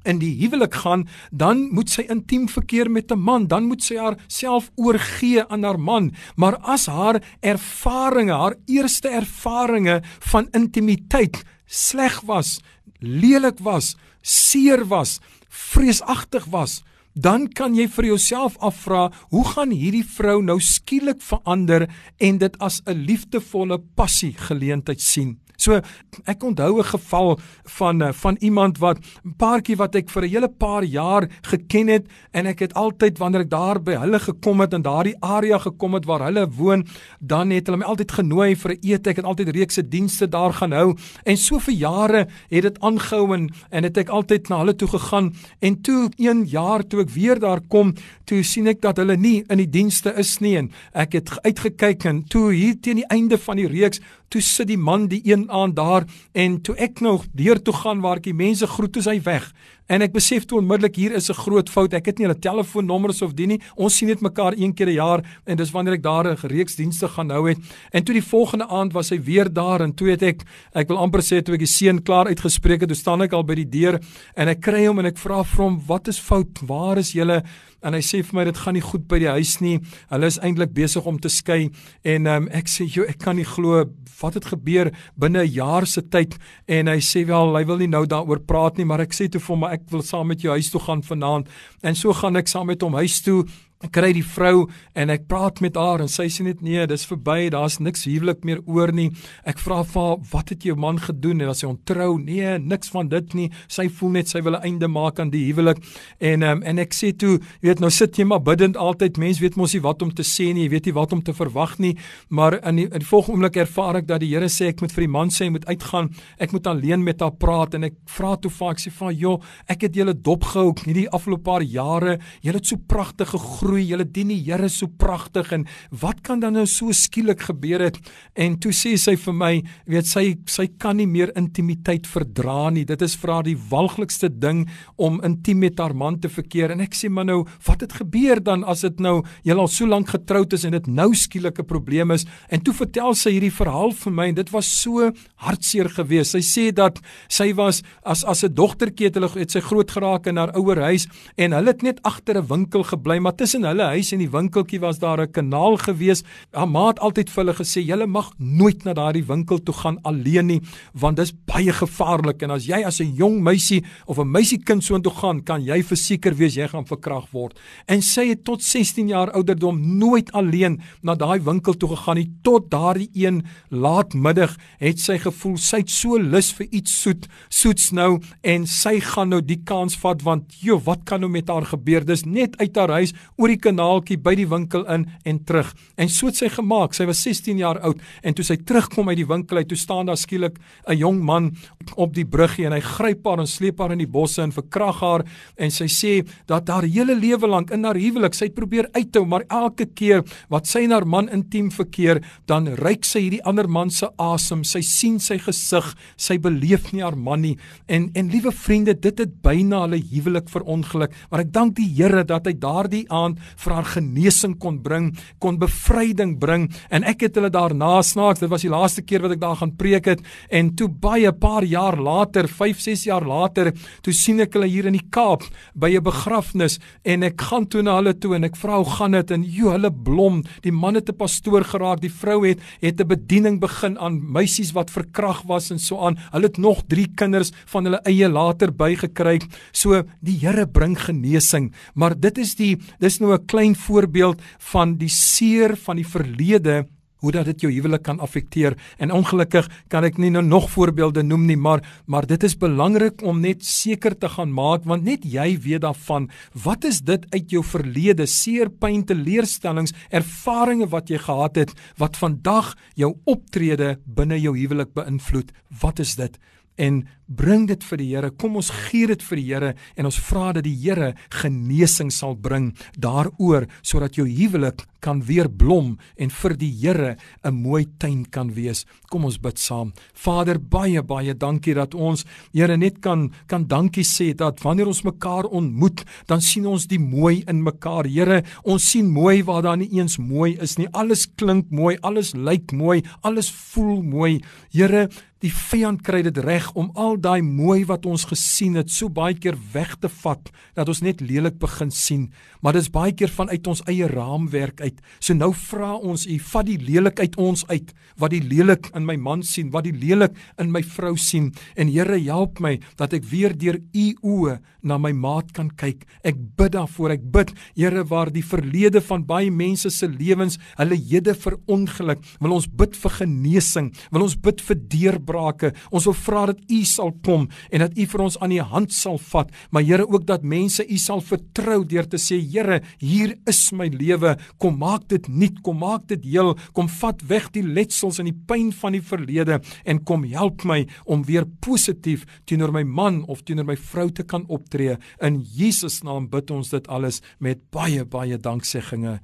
in 0.05 0.19
die 0.21 0.33
huwelik 0.37 0.75
gaan, 0.83 1.07
dan 1.33 1.65
moet 1.73 1.89
sy 1.89 2.05
intiem 2.13 2.47
verkeer 2.51 2.89
met 2.91 3.11
'n 3.11 3.19
man, 3.19 3.47
dan 3.47 3.65
moet 3.65 3.83
sy 3.83 3.97
haarself 3.97 4.71
oorgee 4.75 5.43
aan 5.49 5.63
haar 5.63 5.79
man. 5.79 6.11
Maar 6.35 6.57
as 6.57 6.85
haar 6.85 7.21
ervarings, 7.41 8.31
haar 8.31 8.55
eerste 8.65 9.09
ervarings 9.09 10.05
van 10.19 10.47
intimiteit 10.51 11.43
sleg 11.65 12.21
was, 12.21 12.59
lelik 12.99 13.59
was, 13.59 13.95
seer 14.21 14.85
was, 14.85 15.19
vreesagtig 15.49 16.45
was, 16.45 16.83
dan 17.15 17.47
kan 17.47 17.75
jy 17.75 17.87
vir 17.87 18.05
jouself 18.11 18.57
afvra, 18.59 19.07
hoe 19.31 19.45
gaan 19.55 19.71
hierdie 19.71 20.03
vrou 20.03 20.41
nou 20.43 20.59
skielik 20.59 21.23
verander 21.23 21.87
en 22.19 22.37
dit 22.37 22.59
as 22.59 22.81
'n 22.85 23.05
liefdevolle 23.07 23.79
passie 23.95 24.33
geleentheid 24.33 25.01
sien? 25.01 25.39
So 25.57 25.79
ek 26.25 26.43
onthou 26.43 26.79
'n 26.79 26.83
geval 26.83 27.39
van 27.63 28.01
eh, 28.01 28.13
van 28.13 28.35
iemand 28.39 28.77
wat 28.77 28.97
'n 28.99 29.35
paartjie 29.37 29.75
wat 29.75 29.95
ek 29.95 30.09
vir 30.09 30.23
'n 30.23 30.29
hele 30.29 30.49
paar 30.49 30.83
jaar 30.83 31.29
geken 31.41 31.87
het 31.87 32.05
en 32.31 32.45
ek 32.45 32.59
het 32.59 32.73
altyd 32.73 33.17
wanneer 33.17 33.41
ek 33.41 33.49
daar 33.49 33.81
by 33.81 33.95
hulle 33.95 34.19
gekom 34.19 34.59
het 34.59 34.73
in 34.73 34.81
daardie 34.81 35.15
area 35.19 35.57
gekom 35.57 35.93
het 35.93 36.05
waar 36.05 36.25
hulle 36.25 36.47
woon, 36.47 36.85
dan 37.19 37.49
het 37.49 37.67
hulle 37.67 37.77
my 37.77 37.85
altyd 37.85 38.11
genooi 38.11 38.55
vir 38.55 38.71
'n 38.71 38.79
ete. 38.81 39.09
Ek 39.09 39.15
het 39.15 39.25
altyd 39.25 39.49
reekse 39.49 39.87
dienste 39.87 40.27
daar 40.27 40.53
gaan 40.53 40.71
hou. 40.71 40.95
En 41.23 41.37
so 41.37 41.59
vir 41.59 41.73
jare 41.73 42.27
het 42.49 42.61
dit 42.61 42.79
aangehou 42.79 43.33
en, 43.33 43.49
en 43.69 43.83
het 43.83 43.97
ek 43.97 44.09
altyd 44.09 44.49
na 44.49 44.57
hulle 44.57 44.75
toe 44.75 44.87
gegaan. 44.87 45.33
En 45.59 45.81
toe 45.81 46.09
een 46.15 46.45
jaar 46.45 46.83
toe 46.87 47.01
ek 47.01 47.09
weer 47.09 47.39
daar 47.39 47.61
kom, 47.67 47.93
toe 48.25 48.43
sien 48.43 48.67
ek 48.67 48.81
dat 48.81 48.97
hulle 48.97 49.17
nie 49.17 49.43
in 49.49 49.57
die 49.57 49.69
dienste 49.69 50.13
is 50.17 50.39
nie. 50.39 50.57
En 50.57 50.71
ek 50.93 51.13
het 51.13 51.29
uitgekyk 51.43 52.05
en 52.05 52.23
toe 52.23 52.53
hier 52.53 52.75
teen 52.81 52.95
die 52.95 53.09
einde 53.09 53.37
van 53.37 53.55
die 53.57 53.67
reeks 53.67 54.01
toe 54.29 54.41
sit 54.41 54.67
die 54.67 54.77
man 54.77 55.07
die 55.07 55.21
een 55.23 55.49
aand 55.51 55.75
daar 55.75 56.05
en 56.31 56.61
toe 56.61 56.75
ek 56.75 57.01
nou 57.05 57.19
deur 57.33 57.61
toe 57.61 57.73
gaan 57.73 58.01
waar 58.01 58.21
ek 58.21 58.29
die 58.29 58.37
mense 58.37 58.67
groet 58.67 58.93
toe 58.93 59.05
hy 59.09 59.19
weg 59.25 59.51
En 59.85 60.01
ek 60.01 60.15
besef 60.15 60.47
toe 60.49 60.57
onmiddellik 60.57 60.95
hier 60.97 61.13
is 61.13 61.29
'n 61.29 61.37
groot 61.37 61.69
fout. 61.69 61.93
Ek 61.93 62.05
het 62.05 62.17
nie 62.17 62.25
hulle 62.25 62.39
telefoonnommers 62.39 63.21
of 63.21 63.33
die 63.33 63.45
nie. 63.45 63.61
Ons 63.75 63.97
sien 63.97 64.07
net 64.07 64.21
mekaar 64.21 64.53
een 64.57 64.73
keer 64.73 64.87
'n 64.87 64.93
jaar 64.93 65.21
en 65.45 65.57
dis 65.57 65.71
wanneer 65.71 65.93
ek 65.93 66.01
daar 66.01 66.25
'n 66.25 66.47
reeks 66.47 66.75
dienste 66.75 67.07
gaan 67.07 67.29
hou 67.29 67.49
het. 67.49 67.57
En 67.91 68.03
toe 68.03 68.13
die 68.13 68.23
volgende 68.23 68.67
aand 68.67 68.93
was 68.93 69.09
hy 69.09 69.21
weer 69.21 69.53
daar 69.53 69.81
en 69.81 69.93
toe 69.93 70.09
het 70.09 70.23
ek 70.23 70.41
ek 70.73 70.87
wil 70.87 70.97
amper 70.97 71.21
sê 71.21 71.43
toe 71.43 71.53
ek 71.53 71.59
die 71.59 71.67
seun 71.67 72.01
klaar 72.01 72.25
uitgespreek 72.25 72.79
het, 72.79 72.89
toe 72.89 72.97
staan 72.97 73.21
ek 73.21 73.33
al 73.33 73.43
by 73.43 73.55
die 73.55 73.69
deur 73.69 73.99
en 74.35 74.47
ek 74.47 74.61
kry 74.61 74.87
hom 74.87 74.99
en 74.99 75.05
ek 75.05 75.17
vra 75.17 75.43
vir 75.43 75.63
hom, 75.63 75.81
"Wat 75.87 76.07
is 76.07 76.19
fout? 76.19 76.59
Waar 76.65 76.97
is 76.97 77.13
julle?" 77.13 77.43
En 77.83 77.93
hy 77.93 78.01
sê 78.01 78.23
vir 78.23 78.33
my 78.33 78.43
dit 78.43 78.57
gaan 78.57 78.73
nie 78.73 78.81
goed 78.81 79.07
by 79.07 79.19
die 79.19 79.29
huis 79.29 79.61
nie. 79.61 79.79
Hulle 80.09 80.25
is 80.25 80.39
eintlik 80.39 80.73
besig 80.73 81.05
om 81.05 81.19
te 81.19 81.29
skei 81.29 81.69
en 82.03 82.27
um, 82.27 82.47
ek 82.49 82.65
sê, 82.65 82.87
"Jo, 82.89 83.03
ek 83.03 83.19
kan 83.19 83.35
nie 83.35 83.45
glo 83.45 83.85
wat 84.21 84.33
het 84.33 84.45
gebeur 84.45 84.91
binne 85.19 85.43
'n 85.43 85.51
jaar 85.51 85.85
se 85.85 86.01
tyd." 86.01 86.37
En 86.67 86.87
hy 86.87 86.97
sê 86.97 87.25
wel, 87.25 87.55
hy 87.55 87.63
wil 87.65 87.77
nie 87.77 87.87
nou 87.87 88.05
daaroor 88.05 88.39
praat 88.39 88.77
nie, 88.77 88.85
maar 88.85 89.01
ek 89.01 89.13
sê 89.13 89.29
toe 89.29 89.39
vir 89.39 89.55
hom, 89.55 89.63
"Ek 89.75 89.83
wil 89.91 90.03
saam 90.03 90.27
met 90.31 90.41
jou 90.41 90.51
huis 90.55 90.69
toe 90.73 90.81
gaan 90.81 91.03
vanaand." 91.03 91.49
En 91.81 91.95
so 91.95 92.13
gaan 92.13 92.35
ek 92.35 92.47
saam 92.47 92.67
met 92.71 92.81
hom 92.81 92.93
huis 93.01 93.21
toe 93.21 93.45
Ek 93.85 93.91
kry 93.93 94.11
die 94.17 94.25
vrou 94.25 94.65
en 94.97 95.13
ek 95.13 95.27
praat 95.29 95.61
met 95.61 95.77
haar 95.77 96.01
en 96.01 96.09
sy 96.09 96.25
sê 96.33 96.45
net 96.47 96.63
nee, 96.65 96.81
dis 96.89 97.05
verby, 97.05 97.51
daar's 97.53 97.77
niks 97.77 98.07
huwelik 98.09 98.45
meer 98.47 98.63
oor 98.65 98.89
nie. 98.95 99.11
Ek 99.45 99.59
vra 99.61 99.83
vir 99.83 100.01
haar, 100.01 100.17
"Wat 100.31 100.49
het 100.49 100.63
jou 100.63 100.75
man 100.75 100.97
gedoen?" 100.97 101.41
En 101.41 101.53
sy 101.53 101.67
ontrou. 101.67 102.17
Nee, 102.17 102.57
niks 102.57 102.89
van 102.89 103.07
dit 103.07 103.33
nie. 103.33 103.51
Sy 103.67 103.87
voel 103.87 104.09
net 104.09 104.27
sy 104.27 104.41
wil 104.41 104.55
'n 104.55 104.63
einde 104.63 104.87
maak 104.87 105.19
aan 105.19 105.29
die 105.29 105.53
huwelik. 105.53 105.77
En 106.19 106.41
um, 106.43 106.63
en 106.63 106.79
ek 106.79 106.93
sê 106.93 107.15
toe, 107.15 107.39
jy 107.61 107.69
weet, 107.69 107.79
nou 107.79 107.89
sit 107.89 108.17
jy 108.17 108.25
maar 108.25 108.41
bidend 108.41 108.75
altyd. 108.75 109.17
Mense 109.17 109.39
weet 109.39 109.55
mos 109.55 109.73
nie 109.73 109.81
wat 109.81 110.01
om 110.01 110.11
te 110.11 110.23
sê 110.23 110.53
nie, 110.53 110.63
jy 110.63 110.69
weet 110.69 110.85
nie 110.85 110.93
wat 110.93 111.13
om 111.13 111.21
te 111.21 111.33
verwag 111.33 111.77
nie, 111.79 111.95
maar 112.29 112.59
in 112.65 112.75
die, 112.75 112.85
in 112.85 112.99
die 112.99 113.05
volgende 113.05 113.35
oomblik 113.35 113.55
ervaar 113.57 113.95
ek 113.97 114.07
dat 114.07 114.19
die 114.19 114.33
Here 114.35 114.47
sê 114.47 114.67
ek 114.69 114.81
moet 114.81 114.91
vir 114.91 115.01
die 115.01 115.11
man 115.11 115.29
sê 115.29 115.45
hy 115.45 115.49
moet 115.51 115.65
uitgaan. 115.65 116.09
Ek 116.39 116.51
moet 116.51 116.67
alleen 116.67 117.03
met 117.03 117.19
haar 117.19 117.31
praat 117.31 117.75
en 117.75 117.83
ek 117.83 117.93
vra 118.07 118.35
toe 118.35 118.51
vir 118.51 118.65
haar, 118.65 118.75
ek 118.75 118.79
sê 118.79 118.91
vir 118.91 119.05
haar, 119.05 119.13
"Joh, 119.13 119.41
ek 119.67 119.81
het 119.81 119.93
julle 119.93 120.13
dopgehou 120.13 120.73
hierdie 120.85 121.09
afgelope 121.09 121.45
paar 121.45 121.63
jare. 121.63 122.17
Julle 122.43 122.59
het 122.59 122.69
so 122.69 122.77
pragtige 122.77 123.37
groei, 123.75 123.89
julle 123.89 124.05
dien 124.07 124.29
die 124.31 124.39
Here 124.45 124.69
so 124.69 124.87
pragtig 124.87 125.51
en 125.53 125.65
wat 125.91 126.21
kan 126.23 126.39
dan 126.39 126.55
nou 126.55 126.65
so 126.65 126.93
skielik 126.93 127.41
gebeur 127.49 127.81
het? 127.81 127.97
En 128.35 128.55
toe 128.59 128.71
sê 128.71 128.95
sy 128.97 129.15
vir 129.17 129.35
my, 129.35 129.51
weet 129.87 130.07
sy 130.07 130.35
sy 130.47 130.67
kan 130.79 130.97
nie 130.97 131.07
meer 131.07 131.33
intimiteit 131.35 132.07
verdra 132.07 132.69
nie. 132.71 132.85
Dit 132.85 133.01
is 133.01 133.15
vir 133.15 133.33
haar 133.33 133.45
die 133.47 133.57
walglikste 133.57 134.29
ding 134.29 134.65
om 134.97 135.19
intiem 135.25 135.59
met 135.59 135.79
haar 135.79 135.95
man 135.95 136.19
te 136.19 136.29
verkeer. 136.29 136.71
En 136.71 136.83
ek 136.83 136.95
sê 136.95 137.09
maar 137.09 137.25
nou, 137.27 137.43
wat 137.65 137.81
het 137.81 137.95
gebeur 137.99 138.41
dan 138.43 138.63
as 138.63 138.85
dit 138.85 138.99
nou 138.99 139.23
julle 139.43 139.65
al 139.65 139.71
so 139.71 139.87
lank 139.87 140.13
getroud 140.13 140.53
is 140.55 140.65
en 140.65 140.75
dit 140.75 140.87
nou 140.87 141.13
skielik 141.15 141.59
'n 141.59 141.65
probleem 141.65 142.11
is? 142.11 142.25
En 142.49 142.61
toe 142.61 142.73
vertel 142.73 143.13
sy 143.15 143.31
hierdie 143.31 143.51
verhaal 143.51 143.91
vir 143.91 144.11
my 144.11 144.27
en 144.29 144.35
dit 144.35 144.51
was 144.51 144.67
so 144.67 145.11
hartseer 145.37 145.89
geweest. 145.89 146.31
Sy 146.31 146.43
sê 146.43 146.73
dat 146.73 146.99
sy 147.29 147.53
was 147.53 147.81
as 148.03 148.23
as 148.23 148.43
'n 148.43 148.53
dogtertjie 148.53 149.07
het 149.07 149.15
hulle 149.15 149.29
het 149.35 149.51
sy 149.51 149.59
groot 149.59 149.91
geraak 149.91 150.27
in 150.27 150.37
haar 150.37 150.55
ouer 150.55 150.79
huis 150.81 151.07
en 151.37 151.51
hulle 151.51 151.67
het 151.67 151.81
net 151.81 151.99
agter 152.03 152.37
'n 152.37 152.47
winkel 152.47 152.83
gebly, 152.83 153.19
maar 153.19 153.35
tussen 153.35 153.64
hulle 153.65 153.89
huis 153.95 154.11
en 154.15 154.21
die 154.23 154.29
winkeltjie 154.31 154.79
was 154.79 154.99
daar 154.99 155.21
'n 155.21 155.31
kanaal 155.31 155.77
gewees. 155.77 156.23
Haar 156.51 156.67
ma 156.67 156.87
het 156.87 156.99
altyd 156.99 157.29
vir 157.29 157.43
hulle 157.43 157.55
gesê: 157.55 157.81
"Julle 157.85 158.07
mag 158.07 158.31
nooit 158.37 158.83
na 158.83 158.93
daardie 158.93 159.25
winkel 159.25 159.63
toe 159.63 159.73
gaan 159.73 159.99
alleen 160.03 160.47
nie, 160.47 160.61
want 160.93 161.17
dis 161.17 161.33
baie 161.45 161.73
gevaarlik 161.73 162.41
en 162.41 162.51
as 162.51 162.65
jy 162.65 162.83
as 162.83 162.99
'n 162.99 163.15
jong 163.15 163.41
meisie 163.41 163.83
of 164.05 164.17
'n 164.17 164.31
meisiekind 164.31 164.83
so 164.83 164.95
intoe 164.95 165.13
gaan, 165.13 165.43
kan 165.43 165.63
jy 165.63 165.83
verseker 165.83 166.35
wees 166.35 166.55
jy 166.55 166.67
gaan 166.67 166.85
verkragt 166.85 167.31
word." 167.31 167.59
En 167.87 168.01
sy 168.01 168.27
het 168.29 168.43
tot 168.43 168.63
16 168.63 169.07
jaar 169.07 169.31
ouderdom 169.31 169.97
nooit 169.97 170.31
alleen 170.31 170.81
na 171.01 171.15
daai 171.15 171.39
winkel 171.39 171.73
toe 171.73 171.89
gegaan 171.89 172.15
nie 172.15 172.31
tot 172.41 172.69
daardie 172.71 173.09
een 173.13 173.43
laatmiddag 173.69 174.55
het 174.79 174.99
sy 174.99 175.17
gevoel 175.17 175.57
sy 175.57 175.77
het 175.77 175.89
so 175.89 176.17
lus 176.17 176.51
vir 176.57 176.67
iets 176.71 176.93
soet, 177.01 177.27
soets 177.49 177.91
nou 177.95 178.19
en 178.43 178.65
sy 178.69 178.99
gaan 179.03 179.29
nou 179.33 179.41
die 179.41 179.61
kans 179.67 179.97
vat 180.01 180.23
want 180.25 180.55
joh, 180.61 180.79
wat 180.85 181.05
kan 181.05 181.23
nou 181.23 181.29
met 181.31 181.49
haar 181.51 181.65
gebeur? 181.65 182.05
Dis 182.05 182.25
net 182.25 182.57
uit 182.61 182.77
haar 182.77 182.93
huis 182.99 183.13
oor 183.45 183.53
die 183.53 183.61
kanaaltjie 183.61 184.17
by 184.25 184.33
die 184.39 184.47
winkel 184.49 184.85
in 184.89 185.05
en 185.29 185.39
terug. 185.45 185.69
En 186.01 186.09
so 186.09 186.31
het 186.31 186.39
sy 186.39 186.49
gemaak. 186.49 186.95
Sy 186.97 187.05
was 187.05 187.21
16 187.21 187.61
jaar 187.61 187.77
oud 187.85 188.01
en 188.25 188.33
toe 188.33 188.45
sy 188.45 188.57
terugkom 188.65 189.11
uit 189.11 189.19
die 189.19 189.27
winkel 189.29 189.61
uit, 189.61 189.67
toe 189.69 189.77
staan 189.77 190.09
daar 190.09 190.17
skielik 190.17 190.57
'n 190.89 190.97
jong 190.97 191.21
man 191.21 191.51
op 191.95 192.13
die 192.13 192.25
bruggie 192.25 192.65
en 192.65 192.73
hy 192.73 192.79
gryp 192.79 193.25
haar 193.25 193.39
en 193.39 193.47
sleep 193.47 193.79
haar 193.79 193.91
in 193.91 193.99
die 193.99 194.09
bosse 194.09 194.41
en 194.41 194.51
verkrag 194.51 194.99
haar 195.01 195.23
en 195.57 195.71
sy 195.71 195.85
sê 195.85 196.25
dat 196.47 196.67
haar 196.67 196.83
hele 196.83 197.15
lewe 197.15 197.47
lank 197.47 197.71
in 197.71 197.83
haar 197.83 197.95
huwelik 197.95 198.33
sy 198.33 198.45
het 198.45 198.55
probeer 198.55 198.89
uithou, 198.93 199.25
maar 199.25 199.43
elke 199.49 199.85
keer 199.85 200.23
wat 200.49 200.67
sy 200.67 200.83
en 200.83 200.91
haar 200.91 201.05
man 201.05 201.29
intiem 201.29 201.69
verkeer, 201.71 202.21
dan 202.47 202.67
ruik 202.67 203.05
sy 203.05 203.19
hierdie 203.19 203.43
ander 203.43 203.67
man 203.67 203.89
se 203.89 204.07
asem. 204.17 204.63
Sy 204.63 204.81
sien 204.81 205.19
sy 205.19 205.37
gesig, 205.37 205.95
sy 206.17 206.37
beleef 206.37 206.93
nie 206.93 207.03
haar 207.03 207.17
man 207.17 207.41
nie. 207.41 207.57
En 207.87 208.09
en 208.15 208.29
liewe 208.29 208.51
vriende, 208.51 208.93
dit 208.93 209.19
het 209.19 209.41
byna 209.41 209.81
hulle 209.85 210.01
huwelik 210.11 210.49
verongeluk, 210.49 211.11
maar 211.29 211.41
ek 211.41 211.51
dank 211.51 211.75
die 211.75 211.89
Here 211.95 212.23
dat 212.23 212.45
hy 212.47 212.53
daardie 212.53 213.05
aand 213.09 213.34
vir 213.57 213.73
haar 213.73 213.89
genesing 213.95 214.57
kon 214.59 214.81
bring, 214.83 215.11
kon 215.39 215.59
bevryding 215.61 216.37
bring 216.39 216.69
en 216.89 217.03
ek 217.03 217.21
het 217.27 217.35
hulle 217.35 217.49
daarna 217.49 218.01
snaaks, 218.03 218.39
dit 218.39 218.49
was 218.49 218.61
die 218.61 218.73
laaste 218.73 219.01
keer 219.01 219.21
wat 219.21 219.31
ek 219.31 219.43
daar 219.43 219.55
gaan 219.55 219.75
preek 219.75 220.05
het 220.05 220.21
en 220.49 220.75
toe 220.75 220.87
baie 220.87 221.31
paar 221.31 221.63
jaar 221.63 221.97
later, 221.97 222.47
5, 222.47 222.79
6 222.79 223.05
jaar 223.05 223.25
later, 223.25 223.71
toe 224.01 224.13
sien 224.13 224.39
ek 224.39 224.53
hulle 224.53 224.67
hier 224.67 224.87
in 224.87 224.97
die 224.97 225.07
Kaap 225.11 225.43
by 225.73 225.95
'n 225.95 226.03
begrafnis 226.03 226.79
en 227.03 227.23
ek 227.23 227.41
gaan 227.41 227.65
toe 227.65 227.81
na 227.81 227.95
hulle 227.95 228.13
toe 228.13 228.35
en 228.35 228.43
ek 228.43 228.55
vra 228.55 228.77
hoe 228.77 228.91
gaan 228.97 229.11
dit 229.11 229.31
en 229.31 229.43
jo 229.43 229.71
hulle 229.71 229.91
blom, 229.91 230.43
die 230.63 230.71
man 230.71 230.95
het 230.95 231.09
'n 231.09 231.17
pastoor 231.17 231.63
geraak, 231.63 232.01
die 232.01 232.09
vrou 232.09 232.45
het 232.45 232.59
het 232.81 232.99
'n 232.99 233.07
bediening 233.07 233.59
begin 233.59 233.97
aan 233.99 234.21
meisies 234.31 234.73
wat 234.73 234.91
verkrag 234.91 235.43
was 235.47 235.71
en 235.71 235.79
so 235.79 235.99
aan. 235.99 236.17
Hulle 236.31 236.47
het 236.47 236.57
nog 236.57 236.83
3 236.87 237.07
kinders 237.15 237.51
van 237.65 237.85
hulle 237.85 238.01
eie 238.05 238.29
later 238.29 238.71
bygekry. 238.71 239.41
So 239.71 240.03
die 240.21 240.37
Here 240.45 240.67
bring 240.67 240.97
genesing, 240.99 241.73
maar 241.95 242.19
dit 242.19 242.37
is 242.37 242.55
die 242.55 242.77
dis 242.99 243.19
nou 243.25 243.37
'n 243.37 243.45
klein 243.45 243.75
voorbeeld 243.75 244.41
van 244.71 244.97
die 244.97 245.09
seer 245.09 245.75
van 245.75 245.95
die 245.95 246.07
verlede 246.07 246.85
hoe 247.25 247.31
dat 247.31 247.45
dit 247.45 247.61
jou 247.61 247.71
huwelik 247.73 248.03
kan 248.03 248.19
affekteer. 248.19 248.75
En 248.97 249.11
ongelukkig 249.11 249.65
kan 249.87 250.03
ek 250.03 250.17
nie 250.17 250.29
nou 250.29 250.43
nog 250.45 250.69
voorbeelde 250.69 251.23
noem 251.23 251.45
nie 251.45 251.57
maar 251.57 251.81
maar 252.05 252.25
dit 252.25 252.43
is 252.43 252.57
belangrik 252.57 253.23
om 253.23 253.39
net 253.41 253.65
seker 253.65 254.17
te 254.17 254.29
gaan 254.29 254.53
maak 254.53 254.83
want 254.85 255.03
net 255.03 255.25
jy 255.25 255.57
weet 255.59 255.81
daarvan 255.81 256.29
wat 256.53 256.85
is 256.85 257.01
dit 257.01 257.25
uit 257.33 257.49
jou 257.49 257.63
verlede? 257.63 258.27
Seer 258.27 258.69
pyn 258.69 259.05
teleurstellings 259.05 259.93
ervarings 260.09 260.91
wat 260.91 261.09
jy 261.09 261.17
gehad 261.17 261.55
het 261.55 261.73
wat 261.97 262.17
vandag 262.17 262.75
jou 262.95 263.15
optrede 263.25 263.97
binne 264.05 264.37
jou 264.39 264.57
huwelik 264.57 264.93
beïnvloed. 264.93 265.51
Wat 265.81 265.99
is 265.99 266.15
dit? 266.15 266.37
En 266.75 267.07
bring 267.27 267.67
dit 267.67 267.83
vir 267.83 267.97
die 268.01 268.09
Here. 268.13 268.31
Kom 268.31 268.55
ons 268.59 268.69
gee 268.69 269.07
dit 269.07 269.21
vir 269.21 269.39
die 269.41 269.47
Here 269.49 269.71
en 269.95 270.09
ons 270.09 270.19
vra 270.27 270.51
dat 270.53 270.65
die 270.67 270.75
Here 270.77 271.13
genesing 271.41 272.11
sal 272.13 272.35
bring 272.35 272.73
daaroor 272.97 273.67
sodat 273.81 274.17
jou 274.19 274.27
huwelik 274.29 274.85
kan 275.05 275.21
weer 275.25 275.49
blom 275.49 275.95
en 276.17 276.31
vir 276.33 276.55
die 276.57 276.71
Here 276.81 277.15
'n 277.43 277.53
mooi 277.53 277.85
tuin 277.99 278.25
kan 278.25 278.53
wees. 278.53 278.85
Kom 279.09 279.25
ons 279.25 279.37
bid 279.37 279.59
saam. 279.59 279.93
Vader, 280.13 280.59
baie 280.59 281.01
baie 281.03 281.33
dankie 281.33 281.73
dat 281.73 281.93
ons 281.93 282.25
Here 282.53 282.77
net 282.77 283.01
kan 283.01 283.31
kan 283.47 283.67
dankie 283.67 284.03
sê 284.03 284.33
dat 284.35 284.61
wanneer 284.63 284.87
ons 284.87 285.03
mekaar 285.03 285.45
ontmoet, 285.45 286.05
dan 286.27 286.41
sien 286.41 286.65
ons 286.65 286.87
die 286.87 286.99
mooi 286.99 287.43
in 287.47 287.63
mekaar. 287.63 288.05
Here, 288.05 288.43
ons 288.63 288.89
sien 288.91 289.11
mooi 289.11 289.43
waar 289.43 289.61
daar 289.61 289.77
nie 289.77 289.89
eens 289.91 290.17
mooi 290.17 290.57
is 290.61 290.77
nie. 290.77 290.87
Alles 290.91 291.27
klink 291.35 291.71
mooi, 291.71 291.97
alles 292.01 292.33
lyk 292.33 292.71
mooi, 292.71 293.03
alles 293.21 293.51
voel 293.51 294.01
mooi. 294.01 294.41
Here, 294.71 295.09
die 295.45 295.51
vyand 295.51 296.01
kry 296.01 296.23
dit 296.25 296.37
reg 296.37 296.71
om 296.73 296.91
al 296.95 297.14
al 297.15 297.21
daai 297.23 297.41
mooi 297.41 297.85
wat 297.87 298.05
ons 298.09 298.25
gesien 298.27 298.75
het 298.75 298.91
so 298.91 299.09
baie 299.09 299.35
keer 299.39 299.55
weg 299.73 299.95
te 300.01 300.09
vat 300.21 300.49
dat 300.75 300.89
ons 300.91 301.01
net 301.05 301.21
lelik 301.23 301.57
begin 301.61 301.91
sien. 301.91 302.27
Maar 302.61 302.75
dis 302.75 302.89
baie 302.91 303.13
keer 303.15 303.31
vanuit 303.31 303.67
ons 303.67 303.83
eie 303.87 304.07
raamwerk 304.09 304.81
uit. 304.81 304.99
So 305.19 305.35
nou 305.37 305.51
vra 305.55 305.93
ons 305.95 306.25
u 306.27 306.37
vat 306.51 306.67
die 306.67 306.79
lelik 306.81 307.21
uit 307.21 307.37
ons 307.39 307.63
uit 307.69 307.93
wat 308.19 308.33
die 308.33 308.43
lelik 308.43 308.89
in 308.95 309.05
my 309.07 309.15
man 309.15 309.43
sien 309.43 309.71
wat 309.71 309.87
die 309.87 309.95
lelik 309.95 310.35
in 310.59 310.71
my 310.73 310.81
vrou 310.83 311.15
sien. 311.17 311.53
En 311.75 311.91
Here 311.95 312.17
help 312.25 312.59
my 312.59 312.75
dat 312.99 313.13
ek 313.15 313.27
weer 313.31 313.55
deur 313.55 313.79
u 313.79 314.05
oë 314.21 314.57
na 314.85 314.97
my 315.01 315.11
maat 315.15 315.53
kan 315.55 315.69
kyk. 315.71 316.03
Ek 316.27 316.35
bid 316.57 316.75
daarvoor 316.75 317.15
ek 317.15 317.23
bid 317.31 317.53
Here 317.77 318.03
waar 318.09 318.31
die 318.33 318.43
verlede 318.43 319.01
van 319.05 319.23
baie 319.25 319.51
mense 319.51 319.89
se 319.93 320.09
lewens 320.09 320.59
hulle 320.75 320.99
hede 320.99 321.35
verongeluk 321.37 322.21
wil 322.41 322.57
ons 322.57 322.67
bid 322.67 322.95
vir 322.99 323.15
genesing 323.21 323.91
wil 324.11 324.25
ons 324.27 324.35
bid 324.35 324.61
vir 324.65 324.81
deurbrake. 324.95 325.71
Ons 325.91 326.09
wil 326.09 326.17
vra 326.25 326.45
dat 326.51 326.59
u 326.71 326.81
sal 326.87 327.04
sal 327.05 327.13
kom 327.25 327.47
en 327.71 327.83
dat 327.83 327.97
U 327.97 328.05
vir 328.09 328.23
ons 328.25 328.37
aan 328.41 328.53
die 328.53 328.63
hand 328.63 328.93
sal 328.93 329.17
vat, 329.31 329.51
maar 329.71 329.85
Here 329.85 330.05
ook 330.07 330.25
dat 330.25 330.43
mense 330.43 330.85
U 330.85 330.97
sal 330.97 331.21
vertrou 331.21 331.83
deur 331.85 332.07
te 332.07 332.17
sê 332.17 332.39
Here, 332.39 332.81
hier 332.99 333.35
is 333.47 333.71
my 333.71 333.87
lewe, 333.89 334.35
kom 334.59 334.79
maak 334.79 335.07
dit 335.09 335.27
nuut, 335.27 335.61
kom 335.63 335.79
maak 335.79 336.07
dit 336.09 336.23
heel, 336.25 336.55
kom 336.73 336.89
vat 336.89 337.21
weg 337.29 337.51
die 337.53 337.63
letsels 337.63 338.19
en 338.19 338.29
die 338.29 338.37
pyn 338.47 338.71
van 338.73 338.95
die 338.95 339.03
verlede 339.03 339.61
en 339.85 340.03
kom 340.03 340.25
help 340.31 340.65
my 340.65 340.85
om 341.05 341.25
weer 341.25 341.45
positief 341.61 342.25
teenoor 342.45 342.73
my 342.73 342.83
man 342.83 343.23
of 343.29 343.43
teenoor 343.45 343.67
my 343.67 343.77
vrou 343.77 344.09
te 344.09 344.23
kan 344.23 344.45
optree. 344.49 344.97
In 345.21 345.41
Jesus 345.41 346.01
naam 346.03 346.29
bid 346.29 346.51
ons 346.51 346.71
dit 346.73 346.87
alles 346.87 347.21
met 347.39 347.61
baie 347.73 348.05
baie 348.05 348.37
danksegginge. 348.37 349.19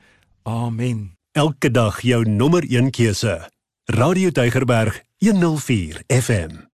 Amen. 0.45 1.11
Elke 1.37 1.71
dag 1.71 2.01
jou 2.03 2.25
nommer 2.27 2.65
1 2.67 2.91
keuse. 2.91 3.39
Radio 3.91 4.31
Deugerberg 4.31 5.01
104 5.21 6.03
FM. 6.07 6.70